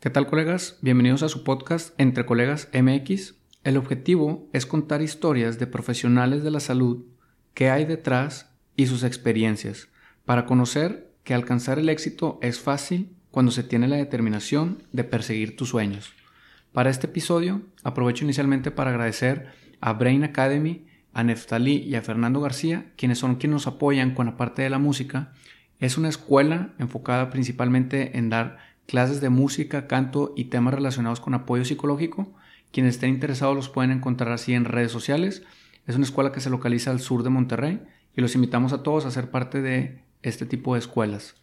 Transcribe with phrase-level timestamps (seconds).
[0.00, 0.78] ¿Qué tal colegas?
[0.80, 3.34] Bienvenidos a su podcast Entre Colegas MX.
[3.64, 7.04] El objetivo es contar historias de profesionales de la salud,
[7.52, 9.88] qué hay detrás y sus experiencias,
[10.24, 15.54] para conocer que alcanzar el éxito es fácil cuando se tiene la determinación de perseguir
[15.54, 16.14] tus sueños.
[16.72, 19.48] Para este episodio aprovecho inicialmente para agradecer
[19.82, 24.24] a Brain Academy, a Neftali y a Fernando García, quienes son quienes nos apoyan con
[24.24, 25.34] la parte de la música.
[25.78, 31.32] Es una escuela enfocada principalmente en dar clases de música, canto y temas relacionados con
[31.34, 32.34] apoyo psicológico.
[32.72, 35.44] Quienes estén interesados los pueden encontrar así en redes sociales.
[35.86, 37.82] Es una escuela que se localiza al sur de Monterrey
[38.16, 41.36] y los invitamos a todos a ser parte de este tipo de escuelas.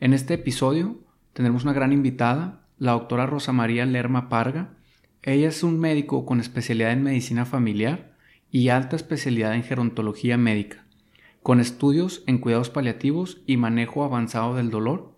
[0.00, 0.98] En este episodio
[1.34, 4.70] tendremos una gran invitada, la doctora Rosa María Lerma Parga.
[5.22, 8.16] Ella es un médico con especialidad en medicina familiar
[8.50, 10.86] y alta especialidad en gerontología médica,
[11.42, 15.17] con estudios en cuidados paliativos y manejo avanzado del dolor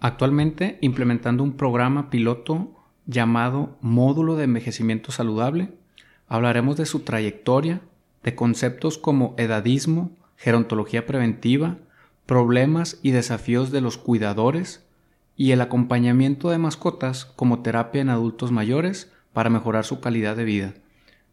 [0.00, 2.74] Actualmente implementando un programa piloto
[3.06, 5.72] llamado Módulo de Envejecimiento Saludable,
[6.28, 7.80] hablaremos de su trayectoria,
[8.22, 11.78] de conceptos como edadismo, gerontología preventiva,
[12.26, 14.84] problemas y desafíos de los cuidadores
[15.36, 20.44] y el acompañamiento de mascotas como terapia en adultos mayores para mejorar su calidad de
[20.44, 20.74] vida.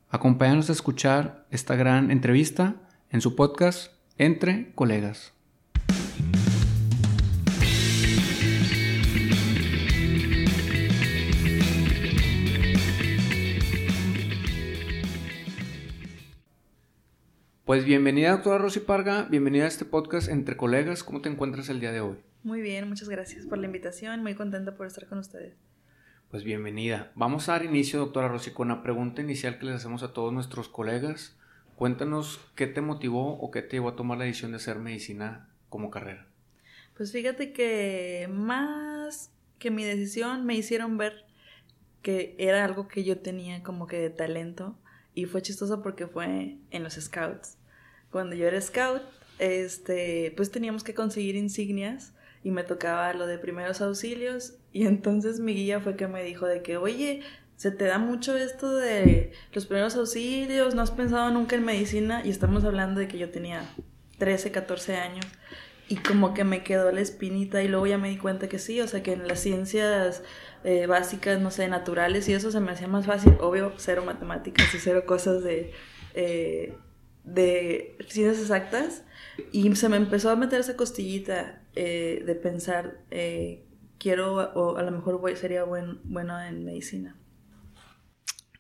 [0.10, 2.76] Acompáñanos a escuchar esta gran entrevista
[3.12, 5.34] en su podcast Entre Colegas.
[17.72, 21.06] Pues bienvenida, doctora Rosy Parga, bienvenida a este podcast Entre Colegas.
[21.06, 22.18] ¿Cómo te encuentras el día de hoy?
[22.44, 25.54] Muy bien, muchas gracias por la invitación, muy contenta por estar con ustedes.
[26.30, 27.14] Pues bienvenida.
[27.16, 30.34] Vamos a dar inicio, doctora Rosy, con la pregunta inicial que les hacemos a todos
[30.34, 31.38] nuestros colegas.
[31.78, 35.48] Cuéntanos qué te motivó o qué te llevó a tomar la decisión de hacer medicina
[35.70, 36.28] como carrera.
[36.98, 41.24] Pues fíjate que más que mi decisión me hicieron ver
[42.02, 44.78] que era algo que yo tenía como que de talento
[45.14, 47.60] y fue chistoso porque fue en los scouts
[48.12, 49.02] cuando yo era scout,
[49.40, 52.14] este, pues teníamos que conseguir insignias
[52.44, 54.54] y me tocaba lo de primeros auxilios.
[54.72, 57.22] Y entonces mi guía fue que me dijo de que, oye,
[57.56, 62.22] se te da mucho esto de los primeros auxilios, no has pensado nunca en medicina
[62.26, 63.64] y estamos hablando de que yo tenía
[64.18, 65.26] 13, 14 años.
[65.88, 68.80] Y como que me quedó la espinita y luego ya me di cuenta que sí,
[68.80, 70.24] o sea que en las ciencias
[70.64, 74.74] eh, básicas, no sé, naturales y eso se me hacía más fácil, obvio, cero matemáticas
[74.74, 75.74] y cero cosas de...
[76.14, 76.74] Eh,
[77.24, 79.04] de ciencias exactas
[79.52, 83.66] y se me empezó a meter esa costillita eh, de pensar, eh,
[83.98, 87.16] quiero o a lo mejor voy, sería buen, bueno en medicina.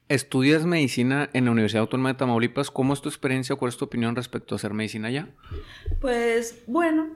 [0.07, 2.69] Estudias medicina en la Universidad Autónoma de Tamaulipas.
[2.69, 5.29] ¿Cómo es tu experiencia o cuál es tu opinión respecto a hacer medicina allá?
[6.01, 7.11] Pues bueno,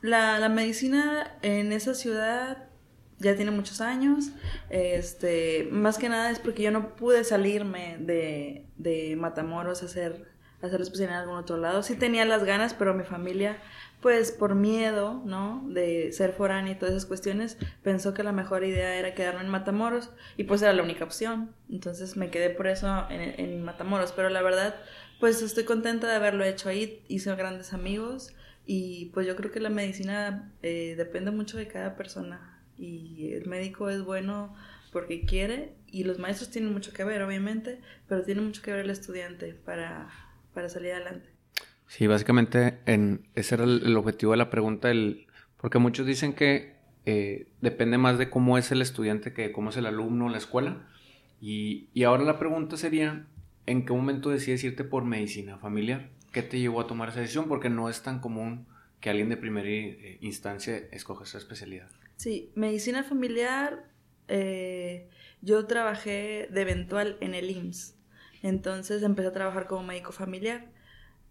[0.00, 2.68] la, la medicina en esa ciudad
[3.18, 4.30] ya tiene muchos años.
[4.70, 10.30] Este, más que nada es porque yo no pude salirme de, de Matamoros a hacer
[10.62, 11.82] hacer la especialidad en algún otro lado.
[11.82, 13.58] Sí tenía las ganas, pero mi familia,
[14.00, 15.62] pues por miedo, ¿no?
[15.68, 19.48] De ser foránea y todas esas cuestiones, pensó que la mejor idea era quedarme en
[19.48, 21.54] Matamoros y pues era la única opción.
[21.70, 24.74] Entonces me quedé por eso en, Matamoros, pero la verdad,
[25.18, 28.34] pues estoy contenta de haberlo hecho ahí, hice grandes amigos
[28.66, 33.46] y pues yo creo que la medicina eh, depende mucho de cada persona y el
[33.46, 34.54] médico es bueno
[34.92, 38.80] porque quiere y los maestros tienen mucho que ver, obviamente, pero tiene mucho que ver
[38.80, 40.08] el estudiante para
[40.60, 41.30] para salir adelante.
[41.86, 45.26] Sí, básicamente en, ese era el, objetivo de la pregunta, el,
[45.56, 46.74] porque muchos dicen que
[47.06, 50.38] eh, depende más de cómo es el estudiante que cómo es el alumno en la
[50.38, 50.86] escuela.
[51.40, 53.26] Y, y, ahora la pregunta sería,
[53.64, 56.10] ¿en qué momento decides irte por medicina familiar?
[56.30, 57.48] ¿Qué te llevó a tomar esa decisión?
[57.48, 58.66] Porque no es tan común
[59.00, 61.88] que alguien de primera eh, instancia escoja esa especialidad.
[62.16, 63.90] Sí, medicina familiar,
[64.28, 65.08] eh,
[65.40, 67.99] yo trabajé de eventual en el IMSS.
[68.42, 70.66] Entonces empecé a trabajar como médico familiar.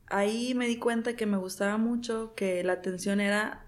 [0.07, 3.65] Ahí me di cuenta que me gustaba mucho, que la atención era,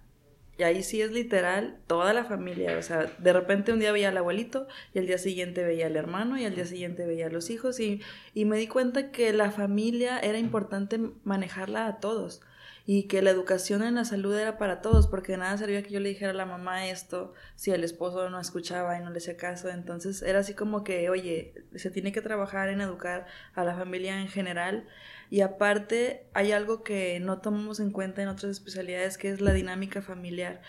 [0.57, 2.77] y ahí sí es literal, toda la familia.
[2.77, 5.95] O sea, de repente un día veía al abuelito y al día siguiente veía al
[5.95, 8.01] hermano y al día siguiente veía a los hijos y,
[8.33, 12.41] y me di cuenta que la familia era importante manejarla a todos
[12.85, 15.91] y que la educación en la salud era para todos, porque de nada servía que
[15.91, 19.17] yo le dijera a la mamá esto si el esposo no escuchaba y no le
[19.17, 19.69] hacía caso.
[19.69, 24.19] Entonces era así como que, oye, se tiene que trabajar en educar a la familia
[24.19, 24.87] en general.
[25.29, 29.53] Y aparte hay algo que no tomamos en cuenta en otras especialidades, que es la
[29.53, 30.61] dinámica familiar.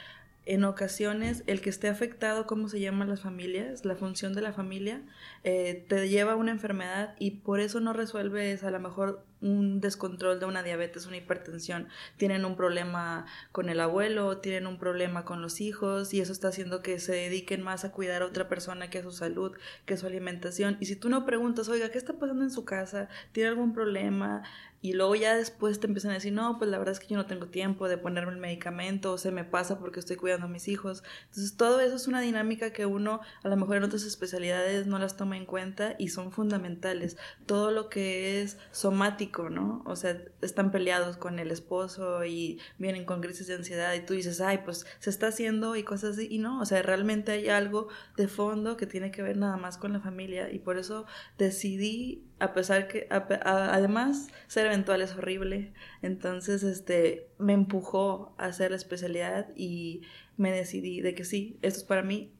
[0.44, 4.53] En ocasiones, el que esté afectado, cómo se llaman las familias, la función de la
[4.53, 5.00] familia,
[5.44, 9.81] eh, te lleva a una enfermedad y por eso no resuelves a lo mejor un
[9.81, 15.25] descontrol de una diabetes, una hipertensión, tienen un problema con el abuelo, tienen un problema
[15.25, 18.49] con los hijos y eso está haciendo que se dediquen más a cuidar a otra
[18.49, 19.53] persona que a su salud,
[19.85, 20.77] que a su alimentación.
[20.81, 23.09] Y si tú no preguntas, oiga, ¿qué está pasando en su casa?
[23.31, 24.43] ¿Tiene algún problema?
[24.82, 27.17] Y luego ya después te empiezan a decir, no, pues la verdad es que yo
[27.17, 30.49] no tengo tiempo de ponerme el medicamento, o se me pasa porque estoy cuidando a
[30.49, 31.05] mis hijos.
[31.26, 34.99] Entonces todo eso es una dinámica que uno a lo mejor en otras especialidades no
[34.99, 37.17] las toma en cuenta y son fundamentales.
[37.46, 39.84] Todo lo que es somático, ¿no?
[39.87, 44.14] O sea, están peleados con el esposo y vienen con crisis de ansiedad y tú
[44.14, 46.26] dices, ay, pues se está haciendo y cosas así.
[46.29, 47.87] Y no, o sea, realmente hay algo
[48.17, 51.06] de fondo que tiene que ver nada más con la familia y por eso
[51.38, 55.73] decidí a pesar que además ser eventual es horrible.
[56.03, 60.03] Entonces este me empujó a hacer la especialidad y
[60.37, 62.33] me decidí de que sí esto es para mí.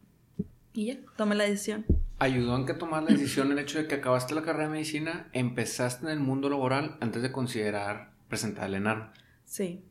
[0.73, 1.87] Y ya tomé la decisión.
[2.19, 5.29] Ayudó en que tomas la decisión el hecho de que acabaste la carrera de medicina
[5.33, 9.13] empezaste en el mundo laboral antes de considerar presentar el ENARM
[9.45, 9.85] sí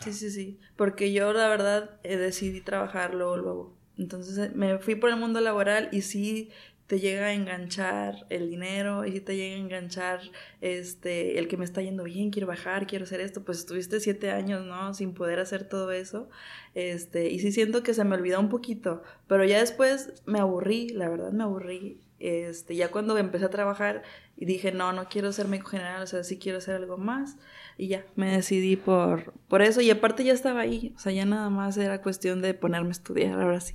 [0.00, 3.78] sí sí sí porque yo la verdad eh, decidí trabajar luego luego.
[3.96, 6.50] Entonces eh, me fui por el mundo laboral y sí
[6.88, 10.20] te llega a enganchar el dinero y si te llega a enganchar
[10.62, 14.30] este el que me está yendo bien, quiero bajar, quiero hacer esto, pues estuviste siete
[14.30, 14.94] años, ¿no?
[14.94, 16.30] Sin poder hacer todo eso.
[16.74, 20.88] Este, y sí siento que se me olvidó un poquito, pero ya después me aburrí,
[20.88, 22.00] la verdad me aburrí.
[22.20, 24.02] Este, ya cuando empecé a trabajar
[24.34, 27.36] y dije, no, no quiero ser médico general, o sea, sí quiero hacer algo más.
[27.76, 29.82] Y ya, me decidí por, por eso.
[29.82, 32.92] Y aparte ya estaba ahí, o sea, ya nada más era cuestión de ponerme a
[32.92, 33.74] estudiar, ahora sí.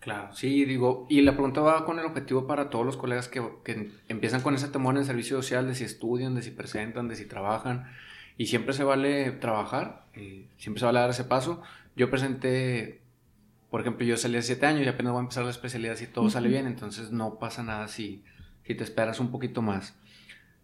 [0.00, 3.42] Claro, sí, digo, y la pregunta va con el objetivo para todos los colegas que,
[4.08, 7.16] empiezan con ese temor en el servicio social de si estudian, de si presentan, de
[7.16, 7.90] si trabajan,
[8.36, 11.62] y siempre se vale trabajar, eh, siempre se vale dar ese paso.
[11.96, 13.02] Yo presenté,
[13.70, 16.06] por ejemplo, yo salí hace siete años y apenas voy a empezar la especialidad si
[16.06, 18.22] todo sale bien, entonces no pasa nada si,
[18.62, 19.96] si te esperas un poquito más.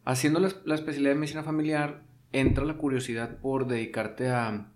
[0.05, 4.69] Haciendo la, la, especialidad de medicina familiar, entra la curiosidad por dedicarte a,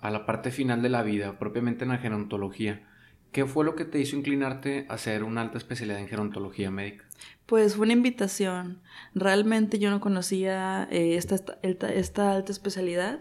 [0.00, 2.87] a la parte final de la vida, propiamente en la gerontología.
[3.32, 7.04] ¿Qué fue lo que te hizo inclinarte a hacer una alta especialidad en gerontología médica?
[7.46, 8.80] Pues fue una invitación.
[9.14, 13.20] Realmente yo no conocía eh, esta, esta, alta especialidad,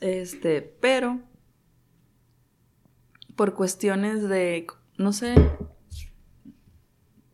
[0.00, 1.20] este, pero
[3.36, 5.34] por cuestiones de, no sé,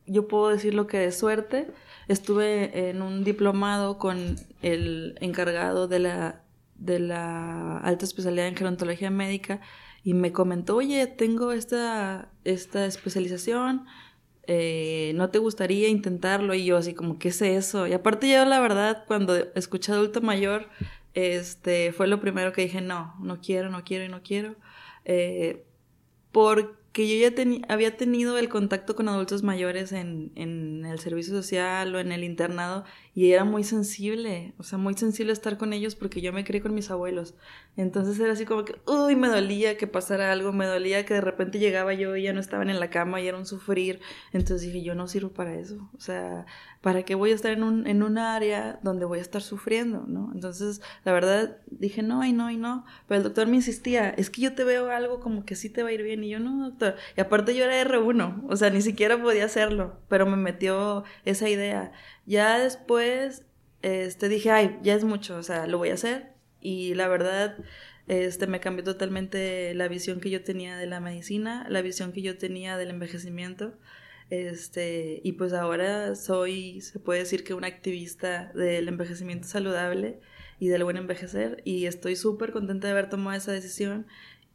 [0.06, 1.70] yo puedo decir lo que de suerte,
[2.08, 6.42] estuve en un diplomado con el encargado de la,
[6.74, 9.60] de la alta especialidad en gerontología médica
[10.02, 13.86] y me comentó, oye, tengo esta, esta especialización,
[14.46, 16.54] eh, ¿no te gustaría intentarlo?
[16.54, 17.86] Y yo así como, ¿qué es eso?
[17.86, 20.68] Y aparte yo la verdad, cuando escuché adulto mayor,
[21.14, 24.56] este, fue lo primero que dije, no, no quiero, no quiero y no quiero.
[25.04, 25.64] Eh,
[26.32, 27.34] porque que yo ya
[27.68, 32.24] había tenido el contacto con adultos mayores en, en, el servicio social o en el
[32.24, 32.84] internado
[33.14, 36.60] y era muy sensible, o sea, muy sensible estar con ellos porque yo me crié
[36.60, 37.34] con mis abuelos.
[37.76, 41.20] Entonces era así como que, uy, me dolía que pasara algo, me dolía que de
[41.20, 44.00] repente llegaba yo y ya no estaban en la cama y era un sufrir.
[44.32, 46.46] Entonces dije, yo no sirvo para eso, o sea,
[46.80, 50.04] ¿para qué voy a estar en un, en un área donde voy a estar sufriendo,
[50.08, 50.30] no?
[50.34, 52.84] Entonces, la verdad, dije, no, y no, y no.
[53.06, 55.82] Pero el doctor me insistía, es que yo te veo algo como que sí te
[55.82, 58.70] va a ir bien y yo no, doctor y aparte yo era R1, o sea,
[58.70, 61.92] ni siquiera podía hacerlo, pero me metió esa idea.
[62.26, 63.44] Ya después,
[63.82, 66.32] este, dije, ay, ya es mucho, o sea, lo voy a hacer.
[66.60, 67.56] Y la verdad,
[68.08, 72.22] este, me cambió totalmente la visión que yo tenía de la medicina, la visión que
[72.22, 73.74] yo tenía del envejecimiento.
[74.30, 80.20] Este, y pues ahora soy, se puede decir que una activista del envejecimiento saludable
[80.60, 84.06] y del buen envejecer y estoy súper contenta de haber tomado esa decisión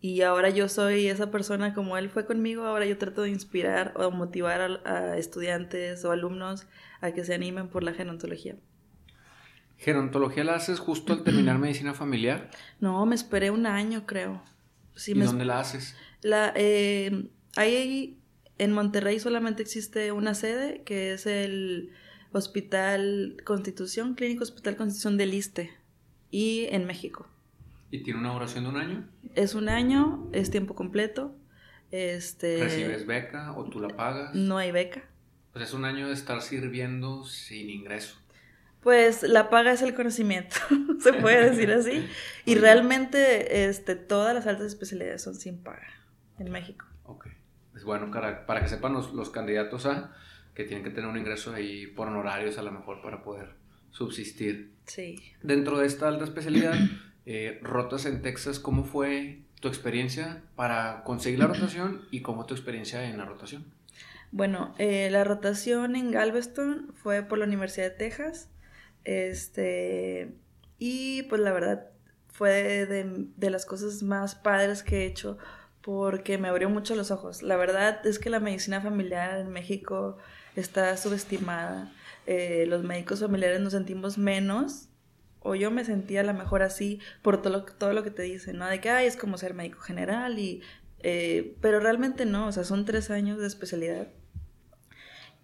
[0.01, 3.93] y ahora yo soy esa persona como él fue conmigo, ahora yo trato de inspirar
[3.95, 6.67] o motivar a, estudiantes o alumnos
[7.01, 8.55] a que se animen por la gerontología.
[9.77, 12.49] ¿Gerontología la haces justo al terminar medicina familiar?
[12.79, 14.41] No, me esperé un año, creo.
[15.05, 15.95] ¿Y dónde la haces?
[16.21, 18.19] La, eh, ahí
[18.57, 21.91] en Monterrey solamente existe una sede, que es el
[22.31, 25.71] Hospital Constitución, Clínico Hospital Constitución del ISTE,
[26.31, 27.27] y en México.
[27.95, 29.07] ¿Y tiene una duración de un año?
[29.35, 31.33] Es un año, es tiempo completo.
[31.91, 34.35] Este, ¿Recibes beca o tú la pagas?
[34.35, 35.05] No hay beca.
[35.53, 38.17] Pues es un año de estar sirviendo sin ingreso.
[38.81, 40.57] Pues la paga es el conocimiento,
[40.99, 42.05] se puede decir así.
[42.45, 45.87] y realmente este, todas las altas especialidades son sin paga
[46.37, 46.85] en México.
[47.03, 47.27] Ok.
[47.77, 50.13] Es bueno para, para que sepan los, los, candidatos a
[50.53, 53.55] que tienen que tener un ingreso ahí por honorarios a lo mejor para poder
[53.91, 54.73] subsistir.
[54.83, 55.33] Sí.
[55.41, 56.75] Dentro de esta alta especialidad,
[57.25, 62.53] eh, rotas en Texas, ¿cómo fue tu experiencia para conseguir la rotación y cómo tu
[62.53, 63.65] experiencia en la rotación?
[64.31, 68.49] Bueno, eh, la rotación en Galveston fue por la Universidad de Texas.
[69.05, 70.35] Este,
[70.77, 71.87] Y pues la verdad
[72.31, 75.37] fue de, las cosas más padres que he hecho
[75.81, 77.43] porque me abrió mucho los ojos.
[77.43, 80.17] La verdad es que la medicina familiar en México
[80.55, 81.93] está subestimada.
[82.25, 84.89] Eh, los médicos familiares nos sentimos menos,
[85.45, 88.23] o yo me sentía a lo mejor así por todo lo, todo lo que te
[88.23, 88.67] dicen, ¿no?
[88.67, 90.61] De que, ay, es como ser médico general, y,
[90.99, 94.07] eh, pero realmente no, o sea, son tres años de especialidad.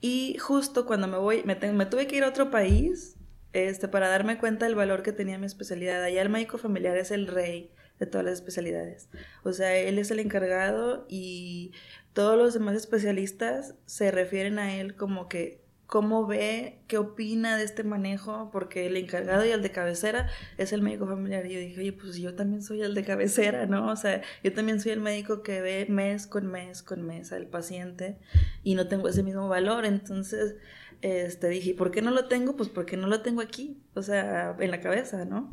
[0.02, 3.16] Y justo cuando me voy, me, me tuve que ir a otro país
[3.54, 6.04] este, para darme cuenta del valor que tenía mi especialidad.
[6.04, 9.10] Allá el médico familiar es el rey de todas las especialidades.
[9.44, 11.74] O sea, él es el encargado y
[12.14, 15.61] todos los demás especialistas se refieren a él como que
[15.92, 20.72] cómo ve, qué opina de este manejo, porque el encargado y el de cabecera es
[20.72, 21.46] el médico familiar.
[21.46, 23.92] Y yo dije, oye, pues yo también soy el de cabecera, ¿no?
[23.92, 27.48] O sea, yo también soy el médico que ve mes con mes con mes al
[27.48, 28.18] paciente
[28.64, 29.84] y no tengo ese mismo valor.
[29.84, 30.56] Entonces,
[31.02, 32.56] este, dije, ¿por qué no lo tengo?
[32.56, 35.52] Pues porque no lo tengo aquí, o sea, en la cabeza, ¿no?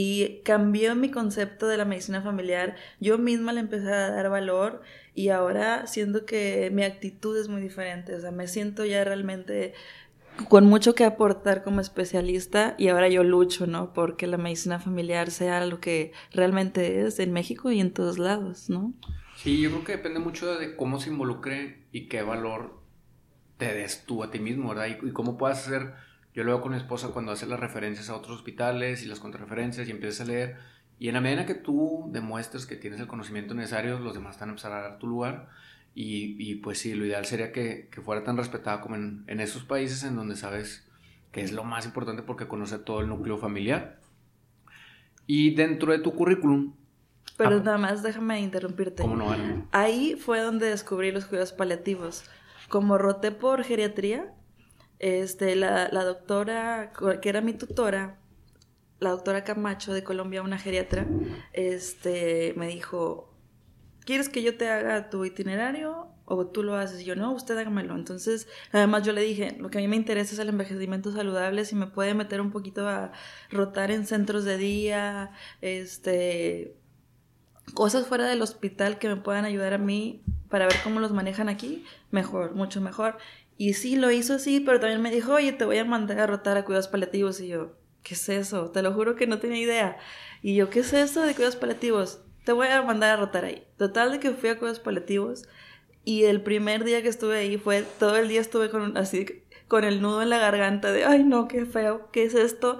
[0.00, 2.76] Y cambió mi concepto de la medicina familiar.
[3.00, 4.80] Yo misma le empecé a dar valor
[5.12, 8.14] y ahora siento que mi actitud es muy diferente.
[8.14, 9.74] O sea, me siento ya realmente
[10.48, 13.92] con mucho que aportar como especialista y ahora yo lucho, ¿no?
[13.92, 18.70] Porque la medicina familiar sea lo que realmente es en México y en todos lados,
[18.70, 18.94] ¿no?
[19.34, 22.80] Sí, yo creo que depende mucho de cómo se involucre y qué valor
[23.56, 24.86] te des tú a ti mismo, ¿verdad?
[25.02, 25.94] Y, y cómo puedas hacer
[26.38, 29.18] yo lo veo con mi esposa cuando hace las referencias a otros hospitales y las
[29.18, 30.56] contrarreferencias y empiezas a leer.
[31.00, 34.50] Y en la medida que tú demuestres que tienes el conocimiento necesario, los demás están
[34.50, 35.48] a empezar a dar tu lugar.
[35.96, 39.40] Y, y pues sí, lo ideal sería que, que fuera tan respetada como en, en,
[39.40, 40.86] esos países en donde sabes
[41.32, 43.98] que es lo más importante porque conoce todo el núcleo familiar.
[45.26, 46.72] Y dentro de tu currículum...
[47.36, 49.02] Pero ah, nada más déjame interrumpirte.
[49.02, 49.66] ¿Cómo no, Ana?
[49.72, 52.22] Ahí fue donde descubrí los cuidados paliativos.
[52.68, 54.32] Como roté por geriatría,
[54.98, 58.18] este, la, la doctora, que era mi tutora,
[59.00, 61.06] la doctora Camacho de Colombia, una geriatra,
[61.52, 63.32] este, me dijo,
[64.04, 67.02] ¿quieres que yo te haga tu itinerario o tú lo haces?
[67.02, 67.94] Y yo, no, usted hágamelo.
[67.94, 71.64] Entonces, además yo le dije, lo que a mí me interesa es el envejecimiento saludable,
[71.64, 73.12] si me puede meter un poquito a
[73.50, 76.74] rotar en centros de día, este,
[77.74, 81.48] cosas fuera del hospital que me puedan ayudar a mí para ver cómo los manejan
[81.48, 83.18] aquí, mejor, mucho mejor.
[83.58, 86.26] Y sí, lo hizo así, pero también me dijo, oye, te voy a mandar a
[86.28, 87.40] rotar a cuidados paliativos.
[87.40, 88.70] Y yo, ¿qué es eso?
[88.70, 89.98] Te lo juro que no tenía idea.
[90.42, 92.20] Y yo, ¿qué es eso de cuidados paliativos?
[92.44, 93.66] Te voy a mandar a rotar ahí.
[93.76, 95.42] Total de que fui a cuidados paliativos
[96.04, 99.26] y el primer día que estuve ahí fue, todo el día estuve con así,
[99.66, 102.78] con el nudo en la garganta de, ay no, qué feo, ¿qué es esto?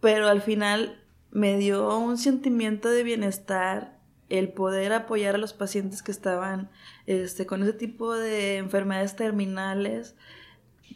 [0.00, 3.97] Pero al final me dio un sentimiento de bienestar
[4.28, 6.70] el poder apoyar a los pacientes que estaban
[7.06, 10.16] este, con ese tipo de enfermedades terminales,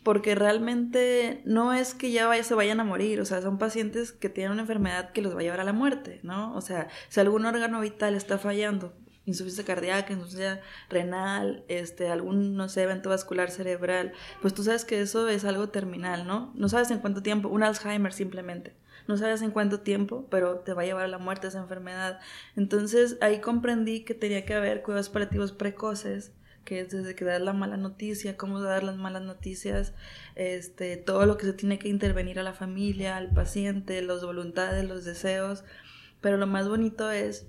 [0.03, 4.29] porque realmente no es que ya se vayan a morir, o sea, son pacientes que
[4.29, 6.55] tienen una enfermedad que los va a llevar a la muerte, ¿no?
[6.57, 10.61] O sea, si algún órgano vital está fallando, insuficiencia cardíaca, insuficiencia
[10.91, 15.69] renal, este, algún, no sé, evento vascular cerebral, pues tú sabes que eso es algo
[15.69, 16.53] terminal, ¿no?
[16.55, 18.75] No sabes en cuánto tiempo, un Alzheimer simplemente
[19.09, 22.21] no sabes en cuánto tiempo, pero te va a llevar a la muerte esa enfermedad.
[22.57, 26.33] Entonces ahí comprendí que tenía que haber cuidados paliativos precoces,
[26.65, 29.95] que es desde que das la mala noticia, cómo dar las malas noticias,
[30.37, 34.89] este, todo lo que se tiene que intervenir a la familia, al paciente, las voluntades,
[34.89, 35.65] los deseos.
[36.21, 37.47] Pero lo más bonito es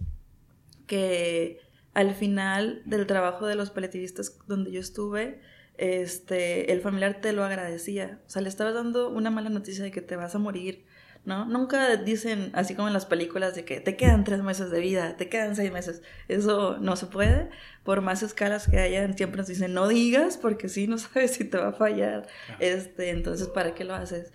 [0.87, 1.59] que
[1.93, 5.41] al final del trabajo de los paliativistas donde yo estuve,
[5.77, 8.19] este, el familiar te lo agradecía.
[8.25, 10.85] O sea, le estabas dando una mala noticia de que te vas a morir
[11.25, 11.45] ¿no?
[11.45, 15.15] Nunca dicen, así como en las películas, de que te quedan tres meses de vida,
[15.15, 16.01] te quedan seis meses.
[16.27, 17.49] Eso no se puede.
[17.83, 21.45] Por más escalas que hayan, siempre nos dicen, no digas, porque si no sabes si
[21.45, 22.27] te va a fallar.
[22.59, 24.33] Este, entonces, ¿para qué lo haces?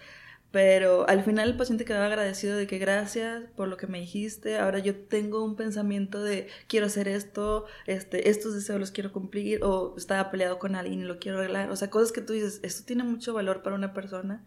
[0.50, 4.56] Pero al final el paciente quedaba agradecido de que gracias por lo que me dijiste,
[4.56, 9.62] ahora yo tengo un pensamiento de quiero hacer esto, este, estos deseos los quiero cumplir,
[9.62, 12.60] o estaba peleado con alguien y lo quiero arreglar, o sea, cosas que tú dices,
[12.62, 14.42] esto tiene mucho valor para una persona.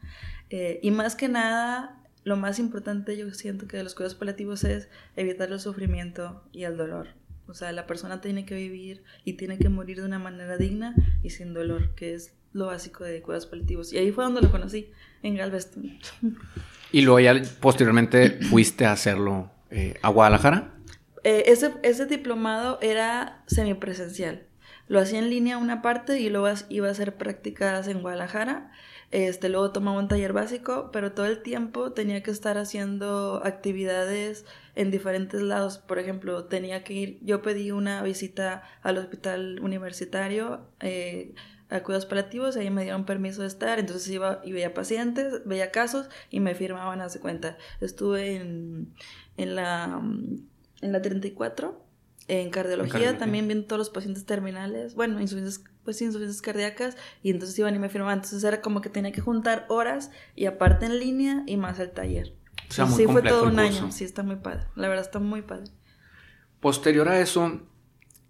[0.49, 4.63] Eh, y más que nada, lo más importante yo siento que de los cuidados paliativos
[4.63, 7.07] es evitar el sufrimiento y el dolor.
[7.47, 10.95] O sea, la persona tiene que vivir y tiene que morir de una manera digna
[11.23, 13.91] y sin dolor, que es lo básico de cuidados paliativos.
[13.91, 14.91] Y ahí fue donde lo conocí,
[15.23, 15.99] en Galveston.
[16.91, 20.75] ¿Y luego ya posteriormente fuiste a hacerlo eh, a Guadalajara?
[21.23, 24.43] Eh, ese, ese diplomado era semipresencial.
[24.87, 28.71] Lo hacía en línea una parte y luego iba a hacer prácticas en Guadalajara
[29.11, 34.45] Este, luego tomaba un taller básico, pero todo el tiempo tenía que estar haciendo actividades
[34.73, 35.79] en diferentes lados.
[35.79, 41.35] Por ejemplo, tenía que ir, yo pedí una visita al hospital universitario eh,
[41.69, 45.71] a cuidados paliativos, ahí me dieron permiso de estar, entonces iba y veía pacientes, veía
[45.71, 47.57] casos y me firmaban a su cuenta.
[47.81, 48.93] Estuve en,
[49.35, 50.01] en, la,
[50.81, 51.85] en la 34
[52.27, 57.57] en cardiología, también viendo todos los pacientes terminales, bueno, insuficiencias, pues insuficiencias cardíacas, y entonces
[57.59, 58.19] iban y me firmaban.
[58.19, 61.91] Entonces era como que tenía que juntar horas y aparte en línea y más el
[61.91, 62.33] taller.
[62.69, 63.91] O sea, muy sí, fue todo un año.
[63.91, 64.65] Sí, está muy padre.
[64.75, 65.65] La verdad está muy padre.
[66.61, 67.61] Posterior a eso,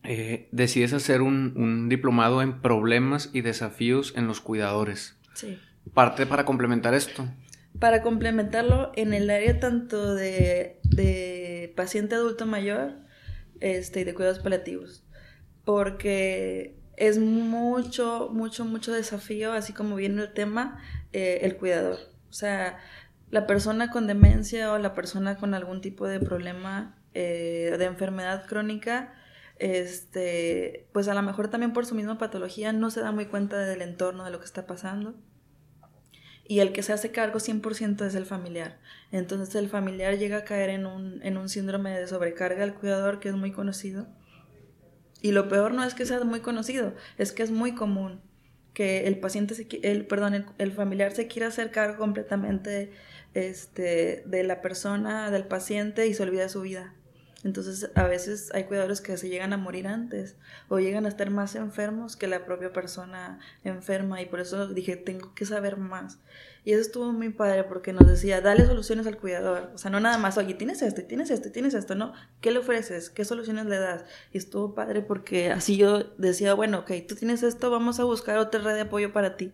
[0.03, 5.15] eh, decides hacer un, un, diplomado en problemas y desafíos en los cuidadores.
[5.34, 5.60] Sí.
[5.94, 7.27] Parte para complementar esto.
[7.80, 12.96] Para complementarlo en el área tanto de, de paciente adulto mayor
[13.60, 15.03] este, y de cuidados paliativos.
[15.63, 20.79] Porque es mucho, mucho, mucho desafío, así como viene el tema,
[21.13, 21.98] eh, el cuidador.
[22.29, 22.77] O sea,
[23.31, 28.46] la persona con demencia o la persona con algún tipo de problema eh, de enfermedad
[28.46, 29.15] crónica,
[29.58, 33.58] este, pues a lo mejor también por su misma patología no se da muy cuenta
[33.58, 35.15] del entorno, de lo que está pasando.
[36.48, 38.77] Y el que se hace cargo 100% es el familiar.
[39.12, 43.20] Entonces el familiar llega a caer en un, en un síndrome de sobrecarga al cuidador
[43.20, 44.05] que es muy conocido.
[45.22, 48.22] Y lo peor no es que sea muy conocido, es que es muy común
[48.74, 52.92] que el paciente, se, el, perdón, el, familiar se quiera hacer cargo completamente
[53.34, 56.94] este, de la persona, del paciente y se olvida su vida.
[57.43, 60.36] Entonces, a veces hay cuidadores que se llegan a morir antes
[60.69, 64.95] o llegan a estar más enfermos que la propia persona enferma y por eso dije,
[64.95, 66.19] tengo que saber más.
[66.63, 69.71] Y eso estuvo muy padre porque nos decía, dale soluciones al cuidador.
[69.74, 72.13] O sea, no nada más, oye, tienes esto, tienes esto, tienes esto, ¿no?
[72.39, 73.10] ¿Qué le ofreces?
[73.10, 74.05] ¿Qué soluciones le das?
[74.31, 78.38] Y estuvo padre porque así yo decía, bueno, ok, tú tienes esto, vamos a buscar
[78.38, 79.53] otra red de apoyo para ti.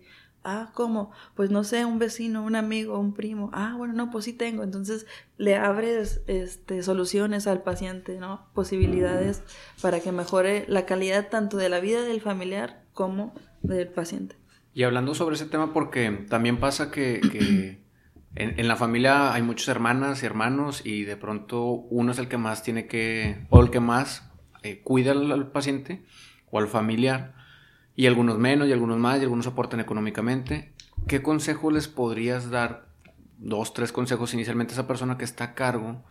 [0.50, 1.12] Ah, ¿cómo?
[1.36, 3.50] Pues no sé, un vecino, un amigo, un primo.
[3.52, 4.64] Ah, bueno, no, pues sí tengo.
[4.64, 5.06] Entonces
[5.38, 8.48] le abres este, soluciones al paciente, ¿no?
[8.54, 9.44] Posibilidades
[9.82, 14.38] para que mejore la calidad tanto de la vida del familiar como del paciente.
[14.74, 17.82] Y hablando sobre ese tema, porque también pasa que,
[18.36, 22.38] en, la familia hay muchas hermanas y hermanos y de pronto uno es el que
[22.38, 24.32] más tiene que, o el que más
[24.64, 26.06] eh, cuida al paciente
[26.52, 27.37] o al familiar
[27.98, 30.72] y algunos menos y algunos más y algunos aportan económicamente.
[31.08, 32.86] ¿Qué consejo les podrías dar?
[33.40, 36.04] Dos, tres consejos inicialmente a esa persona que está a cargo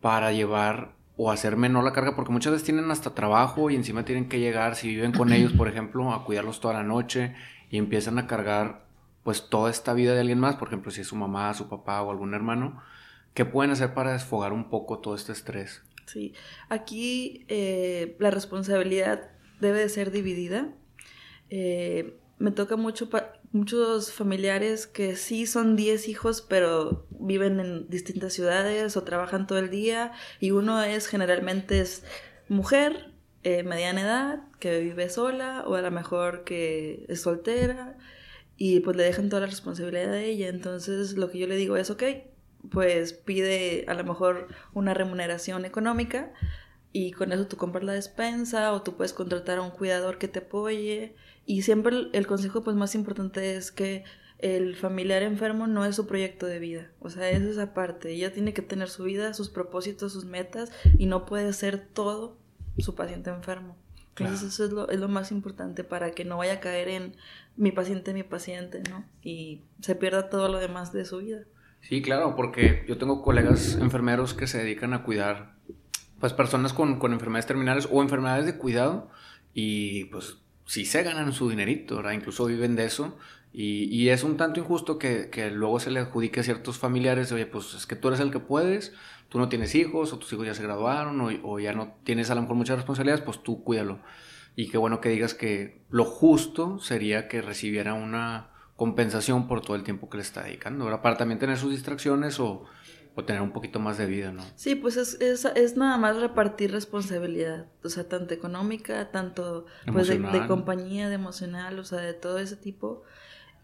[0.00, 4.04] para llevar o hacer menor la carga, porque muchas veces tienen hasta trabajo y encima
[4.04, 7.34] tienen que llegar, si viven con ellos, por ejemplo, a cuidarlos toda la noche
[7.70, 8.86] y empiezan a cargar
[9.22, 12.00] pues toda esta vida de alguien más, por ejemplo, si es su mamá, su papá
[12.02, 12.80] o algún hermano,
[13.34, 15.82] ¿qué pueden hacer para desfogar un poco todo este estrés?
[16.06, 16.32] Sí,
[16.70, 20.72] aquí eh, la responsabilidad debe de ser dividida
[21.50, 23.08] eh, me toca mucho
[23.52, 29.58] muchos familiares que sí son 10 hijos, pero viven en distintas ciudades o trabajan todo
[29.58, 32.04] el día y uno es generalmente es
[32.48, 33.12] mujer,
[33.44, 37.96] eh, mediana edad, que vive sola o a lo mejor que es soltera
[38.56, 40.48] y pues le dejan toda la responsabilidad a ella.
[40.48, 42.02] Entonces lo que yo le digo es, ok,
[42.70, 46.32] pues pide a lo mejor una remuneración económica
[46.92, 50.28] y con eso tú compras la despensa o tú puedes contratar a un cuidador que
[50.28, 51.14] te apoye
[51.48, 54.04] y siempre el, consejo pues más importante es que
[54.38, 58.34] el familiar enfermo no es su proyecto de vida, o sea, es esa parte, ella
[58.34, 62.36] tiene que tener su vida, sus propósitos, sus metas y no puede ser todo
[62.78, 63.78] su paciente enfermo.
[64.10, 67.16] Entonces eso es lo, es lo más importante para que no vaya a caer en
[67.56, 69.06] mi paciente, mi paciente, ¿no?
[69.22, 71.44] Y se pierda todo lo demás de su vida.
[71.80, 75.54] Sí, claro, porque yo tengo colegas enfermeros que se dedican a cuidar
[76.20, 79.08] pues personas con, con enfermedades terminales o enfermedades de cuidado
[79.54, 82.12] y pues sí se ganan su dinerito, ¿verdad?
[82.12, 83.16] Incluso viven de eso.
[83.54, 87.32] Y, y es un tanto injusto que, que, luego se le adjudique a ciertos familiares,
[87.32, 88.92] oye, pues es que tú eres el que puedes,
[89.30, 92.30] tú no tienes hijos, o tus hijos ya se graduaron, o, o ya no tienes
[92.30, 94.00] a lo mejor muchas responsabilidades, pues tú cuídalo.
[94.56, 99.74] Y qué bueno que digas que lo justo sería que recibiera una compensación por todo
[99.74, 101.00] el tiempo que le está dedicando, ¿verdad?
[101.00, 102.66] Para también tener sus distracciones o,
[103.18, 104.44] o tener un poquito más de vida, ¿no?
[104.54, 110.06] Sí, pues es, es, es, nada más repartir responsabilidad, o sea, tanto económica, tanto pues
[110.06, 113.02] de, compañía, de emocional, o sea, de todo ese tipo.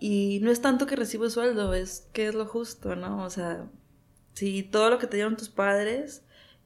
[0.01, 3.23] Y no es tanto que recibo sueldo, es que es lo justo, ¿no?
[3.25, 3.71] O sea,
[4.33, 6.25] si todo lo que te dieron tus padres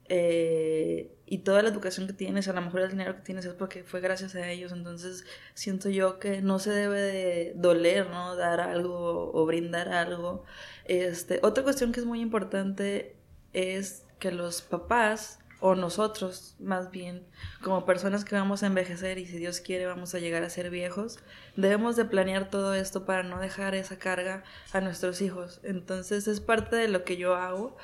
[0.09, 3.53] eh, y toda la educación que tienes, a lo mejor el dinero que tienes es
[3.53, 8.35] porque fue gracias a ellos, entonces siento yo que no se debe de doler, ¿no?
[8.35, 10.45] Dar algo o brindar algo
[10.89, 13.17] este, otra cuestión que es muy importante
[13.53, 17.27] es que los papás o nosotros más bien,
[17.63, 20.71] como personas que vamos a envejecer y si Dios quiere vamos a llegar a ser
[20.71, 21.19] viejos,
[21.57, 25.61] debemos de planear todo esto para no dejar esa carga a nuestros hijos.
[25.65, 27.77] Entonces es parte de lo que yo hago,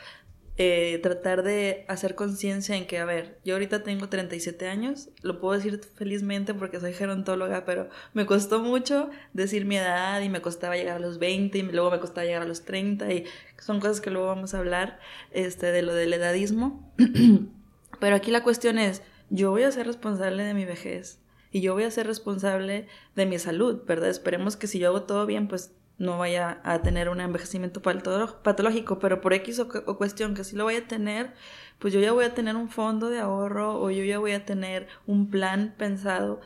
[0.56, 5.40] eh, tratar de hacer conciencia en que, a ver, yo ahorita tengo 37 años, lo
[5.40, 10.42] puedo decir felizmente porque soy gerontóloga, pero me costó mucho decir mi edad y me
[10.42, 13.24] costaba llegar a los 20 y luego me costaba llegar a los 30 y
[13.58, 15.00] son cosas que luego vamos a hablar
[15.32, 16.94] este, de lo del edadismo.
[18.00, 21.18] pero aquí la cuestión es, yo voy a ser responsable de mi vejez
[21.50, 22.86] y yo voy a ser responsable
[23.16, 24.10] de mi salud, ¿verdad?
[24.10, 28.98] Esperemos que si yo hago todo bien, pues no vaya a tener un envejecimiento patológico,
[28.98, 31.34] pero por X o, cuestión que sí lo vaya a tener,
[31.78, 34.44] pues yo ya voy a tener un fondo de ahorro o yo ya voy a
[34.44, 36.40] tener un plan pensado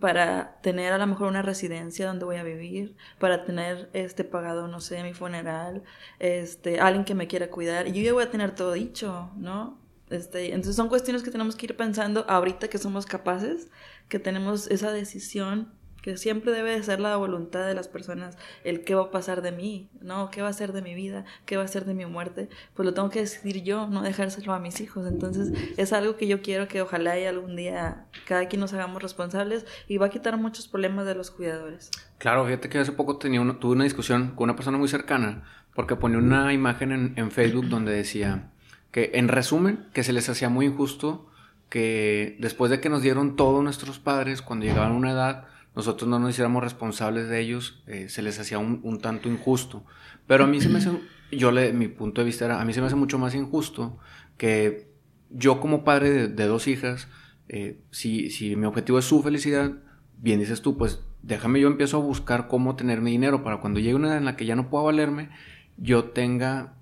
[0.00, 4.68] para tener a lo mejor una residencia donde voy a vivir, para tener este pagado,
[4.68, 5.82] no sé, mi funeral,
[6.18, 9.78] este, alguien que me quiera cuidar, y yo ya voy a tener todo dicho, ¿no?
[10.10, 13.70] Este, entonces son cuestiones que tenemos que ir pensando ahorita que somos capaces,
[14.08, 15.72] que tenemos esa decisión
[16.04, 19.40] que siempre debe de ser la voluntad de las personas el qué va a pasar
[19.40, 20.30] de mí, ¿no?
[20.30, 21.24] ¿Qué va a ser de mi vida?
[21.46, 22.50] ¿Qué va a ser de mi muerte?
[22.74, 25.06] Pues lo tengo que decidir yo, no dejárselo a mis hijos.
[25.06, 29.02] Entonces es algo que yo quiero que ojalá y algún día cada quien nos hagamos
[29.02, 31.90] responsables y va a quitar muchos problemas de los cuidadores.
[32.18, 35.96] Claro, fíjate que hace poco tenía tuve una discusión con una persona muy cercana porque
[35.96, 38.50] ponía una imagen en, Facebook donde decía
[38.90, 41.30] que en resumen que se les hacía muy injusto
[41.70, 46.08] que después de que nos dieron todos nuestros padres cuando llegaban a una edad nosotros
[46.08, 49.84] no nos hiciéramos responsables de ellos, eh, se les hacía un, tanto injusto.
[50.26, 50.90] Pero a mí se me hace,
[51.32, 53.98] yo mi punto de vista era, a mí se me hace mucho más injusto
[54.36, 54.88] que
[55.30, 57.08] yo como padre de, dos hijas,
[57.48, 59.72] eh, si, si mi objetivo es su felicidad,
[60.18, 63.80] bien dices tú, pues déjame yo empiezo a buscar cómo tener mi dinero para cuando
[63.80, 65.30] llegue una edad en la que ya no pueda valerme,
[65.76, 66.74] yo tenga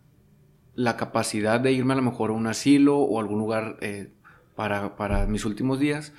[0.74, 4.12] la capacidad de irme a lo mejor a un asilo o algún lugar eh,
[4.54, 6.12] para, para mis últimos días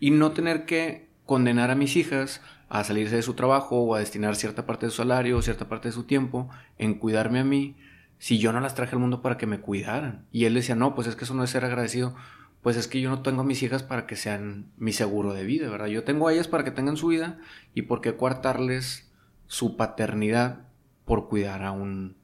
[0.00, 3.98] y no tener que condenar a mis hijas a salirse de su trabajo o a
[3.98, 7.44] destinar cierta parte de su salario o cierta parte de su tiempo en cuidarme a
[7.44, 7.76] mí
[8.18, 10.26] si yo no las traje al mundo para que me cuidaran.
[10.32, 12.14] Y él decía, no, pues es que eso no es ser agradecido.
[12.62, 15.44] Pues es que yo no tengo a mis hijas para que sean mi seguro de
[15.44, 15.86] vida, ¿verdad?
[15.86, 17.38] Yo tengo a ellas para que tengan su vida
[17.74, 19.12] y por qué coartarles
[19.46, 20.66] su paternidad
[21.04, 22.16] por cuidar a un,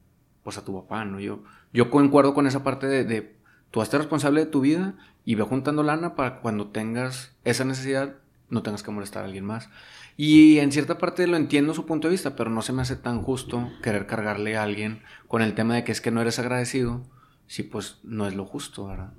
[0.43, 1.19] pues a tu papá, ¿no?
[1.19, 3.37] Yo, yo concuerdo con esa parte de, de
[3.71, 8.15] tú hazte responsable de tu vida y ve juntando lana para cuando tengas esa necesidad
[8.49, 9.69] no tengas que molestar a alguien más.
[10.15, 12.95] Y en cierta parte lo entiendo su punto de vista, pero no se me hace
[12.95, 16.39] tan justo querer cargarle a alguien con el tema de que es que no eres
[16.39, 17.01] agradecido,
[17.47, 19.13] si pues no es lo justo, ¿verdad?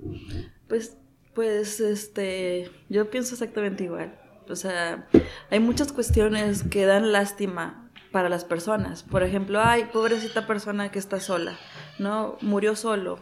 [0.67, 0.97] Pues,
[1.33, 4.17] pues, este, yo pienso exactamente igual.
[4.47, 5.07] O sea,
[5.49, 9.03] hay muchas cuestiones que dan lástima para las personas.
[9.03, 11.57] Por ejemplo, ay, pobrecita persona que está sola,
[11.99, 12.37] ¿no?
[12.41, 13.19] Murió solo.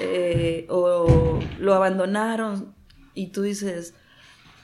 [0.00, 2.74] Eh, o lo abandonaron
[3.12, 3.94] y tú dices,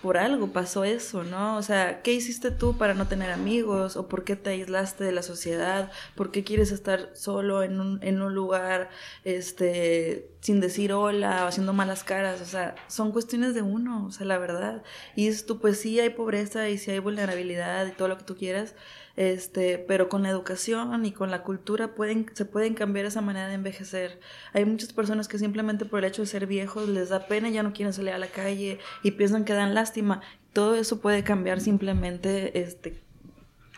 [0.03, 1.57] por algo pasó eso, ¿no?
[1.57, 3.97] O sea, ¿qué hiciste tú para no tener amigos?
[3.97, 5.93] ¿O por qué te aislaste de la sociedad?
[6.15, 8.89] ¿Por qué quieres estar solo en un, en un lugar,
[9.25, 12.41] este, sin decir hola o haciendo malas caras?
[12.41, 14.83] O sea, son cuestiones de uno, o sea, la verdad.
[15.17, 18.25] Y es tú, pues sí hay pobreza y sí hay vulnerabilidad y todo lo que
[18.25, 18.75] tú quieras,
[19.17, 23.49] este, pero con la educación y con la cultura pueden, se pueden cambiar esa manera
[23.49, 24.21] de envejecer.
[24.53, 27.63] Hay muchas personas que simplemente por el hecho de ser viejos les da pena ya
[27.63, 30.21] no quieren salir a la calle y piensan que dan lástima.
[30.53, 33.01] Todo eso puede cambiar simplemente este,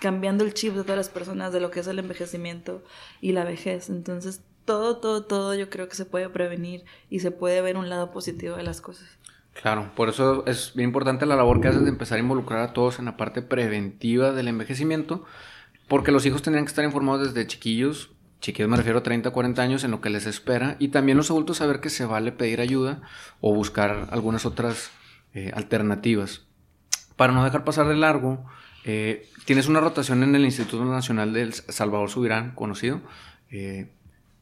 [0.01, 2.83] cambiando el chip de todas las personas de lo que es el envejecimiento
[3.21, 3.89] y la vejez.
[3.89, 7.89] Entonces, todo, todo, todo yo creo que se puede prevenir y se puede ver un
[7.89, 9.09] lado positivo de las cosas.
[9.53, 12.73] Claro, por eso es bien importante la labor que haces de empezar a involucrar a
[12.73, 15.25] todos en la parte preventiva del envejecimiento,
[15.89, 18.11] porque los hijos tendrían que estar informados desde chiquillos,
[18.41, 21.31] chiquillos me refiero a 30, 40 años, en lo que les espera, y también los
[21.31, 23.03] adultos saber que se vale pedir ayuda
[23.41, 24.91] o buscar algunas otras
[25.35, 26.47] eh, alternativas.
[27.17, 28.45] Para no dejar pasar de largo,
[28.85, 33.01] eh, tienes una rotación en el Instituto Nacional del Salvador Subirán, conocido.
[33.51, 33.93] Eh,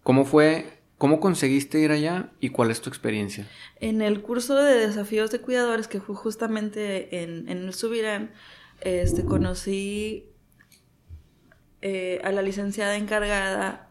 [0.02, 3.48] ¿Cómo fue ¿Cómo conseguiste ir allá y cuál es tu experiencia?
[3.76, 8.32] En el curso de desafíos de cuidadores que fue justamente en, el Subirán,
[8.82, 10.26] este, conocí
[11.80, 13.88] eh, a la licenciada encargada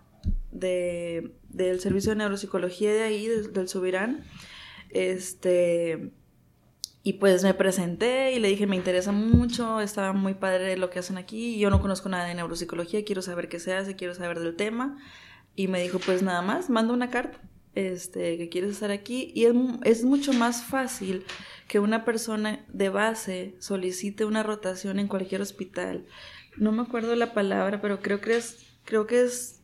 [0.52, 4.24] de, del servicio de neuropsicología de ahí, del Subirán.
[4.92, 6.12] Este,
[7.02, 11.00] y pues me presenté y le dije, me interesa mucho, estaba muy padre lo que
[11.00, 14.40] hacen aquí, yo no conozco nada de neuropsicología, quiero saber qué se hace, quiero saber
[14.40, 15.00] del tema.
[15.60, 17.38] Y me dijo, pues nada más, manda una carta,
[17.76, 19.34] este, que quieres estar aquí.
[19.36, 19.44] Y
[19.84, 21.26] es, mucho más fácil
[21.68, 26.06] que una persona de base solicite una rotación en cualquier hospital.
[26.56, 29.62] No me acuerdo la palabra, pero creo que es, creo que es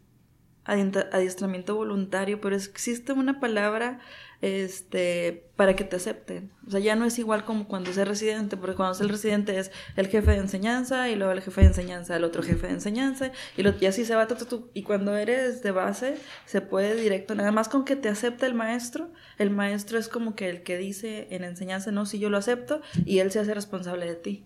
[0.65, 4.01] adiestramiento voluntario, pero existe una palabra
[4.45, 6.51] este, para que te acepten.
[6.67, 9.57] O sea, ya no es igual como cuando es residente, porque cuando es el residente
[9.57, 12.73] es el jefe de enseñanza y luego el jefe de enseñanza, el otro jefe de
[12.73, 14.27] enseñanza y, lo, y así se va.
[14.27, 18.45] todo y cuando eres de base, se puede directo, nada más con que te acepte
[18.45, 19.09] el maestro.
[19.39, 22.81] El maestro es como que el que dice en enseñanza, no, si yo lo acepto,
[23.03, 24.45] y él se hace responsable de ti.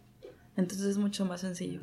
[0.56, 1.82] Entonces es mucho más sencillo.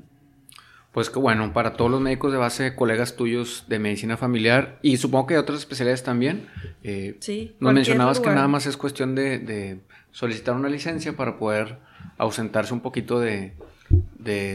[0.96, 4.96] Pues que bueno, para todos los médicos de base, colegas tuyos de medicina familiar y
[4.96, 6.48] supongo que de otras especialidades también.
[6.82, 7.54] Eh, sí.
[7.61, 9.80] Nos mencionabas que nada más es cuestión de,
[10.11, 11.76] solicitar una licencia para poder
[12.16, 13.52] ausentarse un poquito de,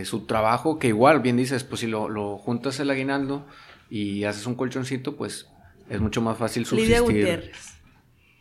[0.04, 3.46] su trabajo, que igual, bien dices, pues si lo, juntas el aguinaldo
[3.92, 5.48] y haces un colchoncito, pues
[5.92, 7.02] es mucho más fácil subsistir.
[7.02, 7.76] Lidia Gutiérrez.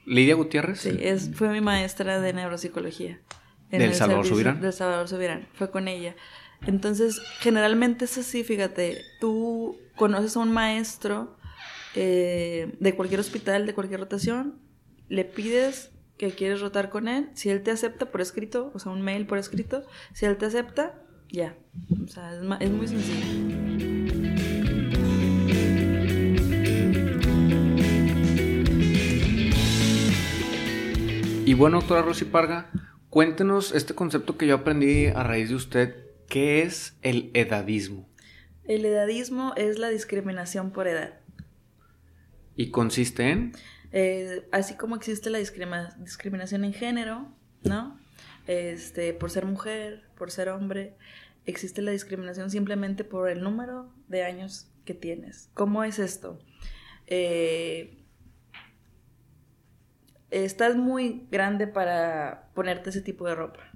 [0.06, 0.80] ¿Lidia Gutiérrez?
[0.80, 3.20] Sí, es, fue mi maestra de neuropsicología.
[3.70, 4.62] ¿Del Salvador Subirán?
[4.62, 6.16] Del Salvador Subirán, fue con ella.
[6.66, 11.36] Entonces, generalmente es así, fíjate, tú conoces a un maestro
[11.94, 14.60] eh, de cualquier hospital, de cualquier rotación,
[15.08, 18.92] le pides que quieres rotar con él, si él te acepta por escrito, o sea,
[18.92, 21.56] un mail por escrito, si él te acepta, ya.
[22.04, 23.26] O sea, es, es muy sencillo.
[31.46, 32.70] Y bueno, doctora Rosy Parga,
[33.08, 38.08] cuéntenos este concepto que yo aprendí a raíz de usted ¿Qué es el edadismo?
[38.62, 41.18] El edadismo es la discriminación por edad.
[42.54, 43.52] ¿Y consiste en?
[43.90, 47.98] Eh, así como existe la discriminación en género, ¿no?
[48.46, 50.94] Este, por ser mujer, por ser hombre,
[51.46, 55.50] existe la discriminación simplemente por el número de años que tienes.
[55.54, 56.38] ¿Cómo es esto?
[57.08, 58.04] Eh,
[60.30, 63.70] estás muy grande para ponerte ese tipo de ropa.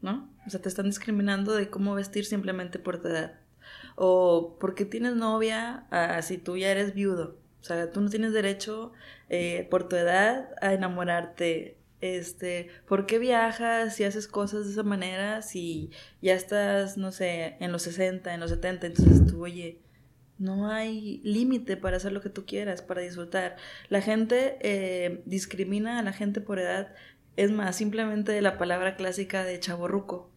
[0.00, 0.28] ¿no?
[0.48, 3.38] O sea, te están discriminando de cómo vestir simplemente por tu edad.
[3.96, 7.36] O porque tienes novia ah, si tú ya eres viudo.
[7.60, 8.92] O sea, tú no tienes derecho
[9.28, 11.76] eh, por tu edad a enamorarte.
[12.00, 15.90] Este, ¿por qué viajas y haces cosas de esa manera si
[16.22, 18.86] ya estás, no sé, en los 60, en los 70?
[18.86, 19.82] Entonces tú, oye,
[20.38, 23.56] no hay límite para hacer lo que tú quieras, para disfrutar.
[23.90, 26.94] La gente eh, discrimina a la gente por edad
[27.38, 30.28] es más, simplemente la palabra clásica de chaborruco.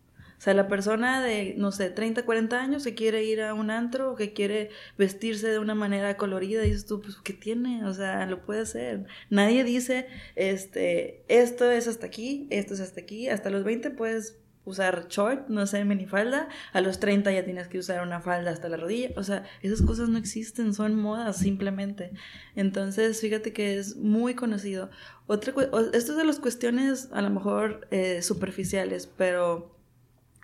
[0.41, 3.69] O sea, la persona de, no sé, 30, 40 años que quiere ir a un
[3.69, 7.85] antro o que quiere vestirse de una manera colorida, dices tú, pues, ¿qué tiene?
[7.85, 9.05] O sea, lo puede hacer.
[9.29, 13.29] Nadie dice, este, esto es hasta aquí, esto es hasta aquí.
[13.29, 17.77] Hasta los 20 puedes usar short, no sé, minifalda, a los 30 ya tienes que
[17.77, 22.13] usar una falda hasta la rodilla, o sea, esas cosas no existen, son modas simplemente.
[22.55, 24.89] Entonces, fíjate que es muy conocido.
[25.27, 25.53] Otra,
[25.93, 29.79] esto es de las cuestiones a lo mejor eh, superficiales, pero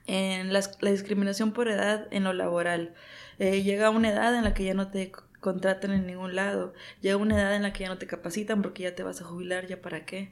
[0.08, 2.94] en la discriminación por edad en lo laboral,
[3.40, 7.18] eh, llega una edad en la que ya no te contratan en ningún lado, llega
[7.18, 9.68] una edad en la que ya no te capacitan porque ya te vas a jubilar,
[9.68, 10.32] ya para qué.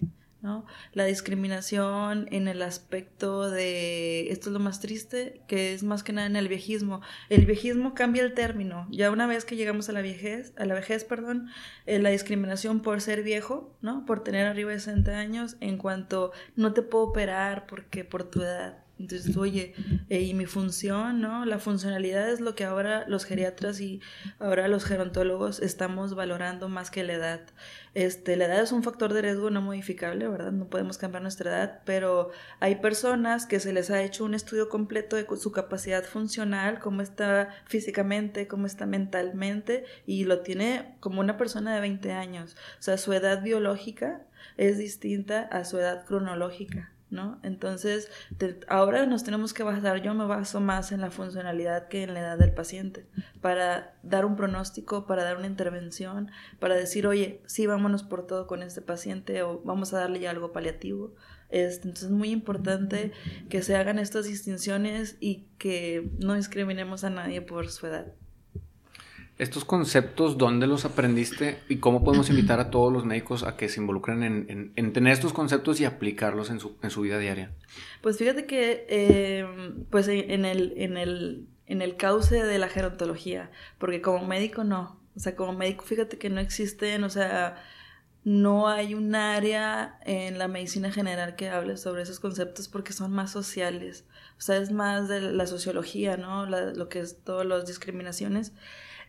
[0.94, 6.14] La discriminación en el aspecto de, esto es lo más triste, que es más que
[6.14, 7.02] nada en el viejismo.
[7.30, 8.88] El viejismo cambia el término.
[8.92, 11.50] Ya una vez que llegamos a la vejez, a la vejez, perdón,
[11.88, 14.06] eh, la discriminación por ser viejo, ¿no?
[14.06, 18.42] Por tener arriba de 60 años, en cuanto no te puedo operar porque por tu
[18.42, 18.85] edad.
[18.98, 19.74] Entonces, oye,
[20.10, 21.44] eh, y mi función, ¿no?
[21.44, 24.00] La funcionalidad es lo que ahora los geriatras y
[24.40, 27.42] ahora los gerontólogos estamos valorando más que la edad.
[27.94, 30.54] Este, la edad es un factor de riesgo no modificable, ¿verdad?
[30.54, 32.32] No podemos cambiar nuestra edad, pero
[32.62, 37.02] hay personas que se les ha hecho un estudio completo de su capacidad funcional, cómo
[37.02, 42.56] está físicamente, cómo está mentalmente, y lo tiene como una persona de 20 años.
[42.80, 46.95] O sea, su edad biológica es distinta a su edad cronológica.
[47.16, 47.40] ¿No?
[47.42, 48.12] Entonces,
[48.68, 52.20] ahora nos tenemos que basar, yo me baso más en la funcionalidad que en la
[52.20, 53.08] edad del paciente,
[53.42, 58.46] para dar un pronóstico, para dar una intervención, para decir, oye, sí, vámonos por todo
[58.46, 61.16] con este paciente o vamos a darle ya algo paliativo.
[61.50, 63.12] Este, entonces es muy importante
[63.50, 68.14] que se hagan estas distinciones y que no discriminemos a nadie por su edad.
[69.38, 73.68] Estos conceptos, ¿dónde los aprendiste y cómo podemos invitar a todos los médicos a que
[73.68, 74.24] se involucren
[74.76, 77.52] en, tener estos conceptos y aplicarlos en su, en su vida diaria?
[78.02, 83.52] Pues fíjate que em, pues en el, en, el, en el cauce de la gerontología,
[83.78, 87.62] porque como médico no, o sea, como médico fíjate que no existen, o sea,
[88.24, 93.12] no hay un área en la medicina general que hable sobre esos conceptos porque son
[93.12, 94.06] más sociales,
[94.38, 96.46] o sea, es más de la sociología, ¿no?
[96.46, 98.54] lo que es todas las discriminaciones.